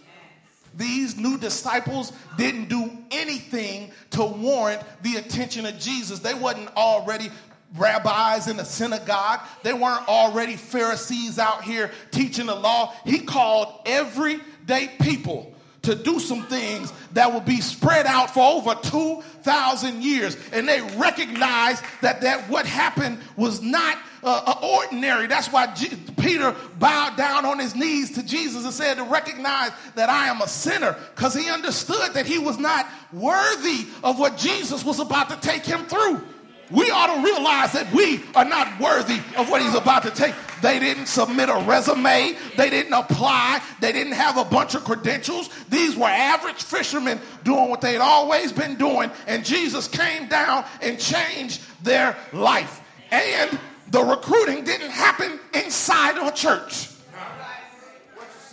These 0.74 1.16
new 1.16 1.36
disciples 1.36 2.12
didn't 2.38 2.68
do 2.68 2.90
anything 3.10 3.92
to 4.12 4.24
warrant 4.24 4.82
the 5.02 5.16
attention 5.16 5.66
of 5.66 5.78
Jesus. 5.78 6.20
They 6.20 6.34
wasn't 6.34 6.74
already 6.76 7.30
rabbis 7.76 8.48
in 8.48 8.56
the 8.56 8.64
synagogue. 8.64 9.40
They 9.62 9.72
weren't 9.72 10.08
already 10.08 10.56
Pharisees 10.56 11.38
out 11.38 11.64
here 11.64 11.90
teaching 12.10 12.46
the 12.46 12.54
law. 12.54 12.94
He 13.04 13.20
called 13.20 13.80
everyday 13.86 14.90
people 15.00 15.52
to 15.82 15.96
do 15.96 16.20
some 16.20 16.44
things 16.46 16.92
that 17.12 17.32
would 17.32 17.44
be 17.44 17.60
spread 17.60 18.06
out 18.06 18.32
for 18.32 18.40
over 18.40 18.74
2,000 18.74 20.02
years. 20.02 20.36
And 20.52 20.68
they 20.68 20.80
recognized 20.96 21.82
that, 22.02 22.20
that 22.20 22.48
what 22.48 22.66
happened 22.66 23.18
was 23.36 23.60
not 23.60 23.98
uh, 24.22 24.42
uh, 24.46 24.80
ordinary. 24.80 25.26
That's 25.26 25.50
why 25.50 25.74
G- 25.74 25.96
Peter 26.20 26.54
bowed 26.78 27.16
down 27.16 27.44
on 27.44 27.58
his 27.58 27.74
knees 27.74 28.12
to 28.12 28.22
Jesus 28.22 28.64
and 28.64 28.72
said 28.72 28.94
to 28.94 29.04
recognize 29.04 29.72
that 29.96 30.08
I 30.08 30.28
am 30.28 30.40
a 30.40 30.46
sinner 30.46 30.96
because 31.16 31.34
he 31.34 31.50
understood 31.50 32.14
that 32.14 32.26
he 32.26 32.38
was 32.38 32.58
not 32.58 32.86
worthy 33.12 33.86
of 34.04 34.20
what 34.20 34.36
Jesus 34.36 34.84
was 34.84 35.00
about 35.00 35.30
to 35.30 35.36
take 35.40 35.64
him 35.64 35.84
through 35.86 36.22
we 36.70 36.90
ought 36.90 37.16
to 37.16 37.22
realize 37.22 37.72
that 37.72 37.92
we 37.92 38.22
are 38.34 38.44
not 38.44 38.80
worthy 38.80 39.18
of 39.36 39.50
what 39.50 39.60
he's 39.62 39.74
about 39.74 40.04
to 40.04 40.10
take. 40.10 40.34
They 40.62 40.78
didn't 40.78 41.06
submit 41.06 41.48
a 41.48 41.64
resume, 41.66 42.36
they 42.56 42.70
didn't 42.70 42.92
apply, 42.92 43.62
they 43.80 43.92
didn't 43.92 44.12
have 44.12 44.38
a 44.38 44.44
bunch 44.44 44.74
of 44.74 44.84
credentials. 44.84 45.50
These 45.68 45.96
were 45.96 46.06
average 46.06 46.62
fishermen 46.62 47.20
doing 47.42 47.68
what 47.68 47.80
they'd 47.80 47.98
always 47.98 48.52
been 48.52 48.76
doing, 48.76 49.10
and 49.26 49.44
Jesus 49.44 49.88
came 49.88 50.28
down 50.28 50.64
and 50.80 50.98
changed 50.98 51.62
their 51.82 52.16
life. 52.32 52.80
And 53.10 53.58
the 53.90 54.02
recruiting 54.02 54.64
didn't 54.64 54.90
happen 54.90 55.38
inside 55.52 56.16
of 56.16 56.28
a 56.28 56.32
church. 56.32 56.88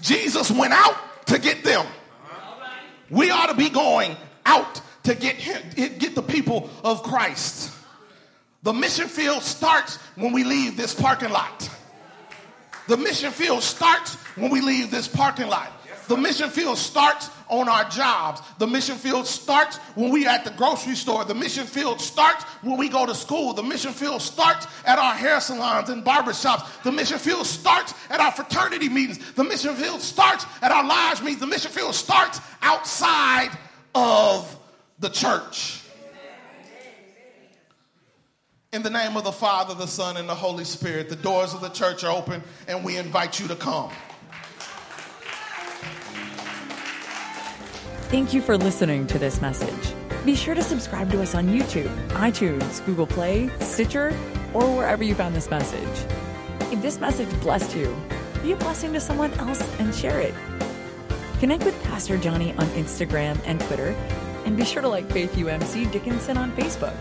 Jesus 0.01 0.49
went 0.49 0.74
out 0.74 0.95
to 1.28 1.39
get 1.39 1.64
them. 1.64 1.86
We 3.10 3.30
ought 3.30 3.47
to 3.47 3.55
be 3.55 3.70
going 3.70 4.18
out 4.45 4.82
to 5.03 5.16
get 5.16 5.36
him, 5.36 5.62
get 5.76 6.16
the 6.16 6.22
people 6.22 6.70
of 6.84 7.03
Christ. 7.03 7.72
The 8.64 8.74
mission 8.74 9.07
field 9.07 9.41
starts 9.41 9.97
when 10.16 10.34
we 10.34 10.43
leave 10.43 10.76
this 10.76 10.93
parking 10.93 11.32
lot. 11.32 11.70
The 12.88 12.97
mission 12.97 13.32
field 13.32 13.64
starts 13.64 14.16
when 14.36 14.49
we 14.49 14.62
leave 14.62 14.91
this 14.91 15.07
parking 15.07 15.47
lot. 15.47 15.72
The 16.10 16.18
mission 16.18 16.49
field 16.49 16.80
starts 16.80 17.30
on 17.49 17.70
our 17.70 17.88
jobs. 17.88 18.41
The 18.57 18.66
mission 18.66 18.95
field 18.95 19.28
starts 19.28 19.78
when 19.93 20.10
we 20.10 20.26
at 20.26 20.43
the 20.43 20.49
grocery 20.51 20.95
store. 20.95 21.24
The 21.24 21.36
mission 21.36 21.68
field 21.68 22.01
starts 22.01 22.45
when 22.64 22.78
we 22.78 22.89
go 22.89 23.05
to 23.05 23.14
school. 23.14 23.53
The 23.53 23.62
mission 23.62 23.93
field 23.93 24.24
starts 24.24 24.66
at 24.86 24.97
our 24.97 25.14
hair 25.14 25.39
salons 25.39 25.89
and 25.89 26.03
barbershops. 26.03 26.82
The 26.82 26.91
mission 26.91 27.20
field 27.20 27.45
starts 27.45 27.93
at 28.10 28.20
our 28.20 28.32
fraternity 28.32 28.89
meetings. 28.89 29.34
The 29.34 29.43
mission 29.43 29.76
field 29.76 30.01
starts 30.01 30.47
at 30.64 30.72
our 30.72 30.84
lodge 30.84 31.22
meetings. 31.22 31.41
The 31.41 31.47
mission 31.47 31.72
field 31.72 31.93
starts 31.93 32.41
outside 32.64 33.51
of 33.93 34.57
the 34.97 35.10
church. 35.10 35.79
In 38.72 38.84
the 38.84 38.90
name 38.92 39.18
of 39.18 39.24
the 39.24 39.32
Father, 39.32 39.74
the 39.74 39.88
Son, 39.88 40.16
and 40.16 40.30
the 40.30 40.36
Holy 40.36 40.64
Spirit, 40.64 41.10
the 41.10 41.16
doors 41.16 41.56
of 41.56 41.62
the 41.62 41.70
church 41.70 42.04
are 42.04 42.16
open 42.16 42.44
and 42.68 42.86
we 42.86 42.98
invite 42.98 43.40
you 43.40 43.48
to 43.48 43.56
come. 43.56 43.90
Thank 48.12 48.32
you 48.32 48.44
for 48.44 48.60
listening 48.60 49.08
to 49.08 49.18
this 49.18 49.42
message. 49.42 49.96
Be 50.24 50.36
sure 50.36 50.54
to 50.54 50.62
subscribe 50.62 51.10
to 51.10 51.22
us 51.24 51.34
on 51.34 51.48
YouTube, 51.48 51.90
iTunes, 52.10 52.86
Google 52.86 53.08
Play, 53.08 53.50
Stitcher, 53.60 54.16
or 54.54 54.64
wherever 54.76 55.04
you 55.04 55.16
found 55.16 55.36
this 55.36 55.50
message. 55.50 56.06
If 56.72 56.84
this 56.84 57.00
message 57.00 57.30
blessed 57.42 57.76
you, 57.76 57.96
be 58.44 58.52
a 58.52 58.56
blessing 58.56 58.94
to 58.94 59.00
someone 59.00 59.34
else 59.40 59.68
and 59.80 59.96
share 59.96 60.20
it. 60.20 60.36
Connect 61.40 61.66
with 61.66 61.84
Pastor 61.86 62.20
Johnny 62.20 62.52
on 62.52 62.68
Instagram 62.68 63.40
and 63.46 63.60
Twitter, 63.62 63.96
and 64.46 64.56
be 64.56 64.64
sure 64.64 64.84
to 64.84 64.88
like 64.88 65.10
Faith 65.10 65.34
UMC 65.34 65.92
Dickinson 65.92 66.38
on 66.38 66.52
Facebook. 66.52 66.96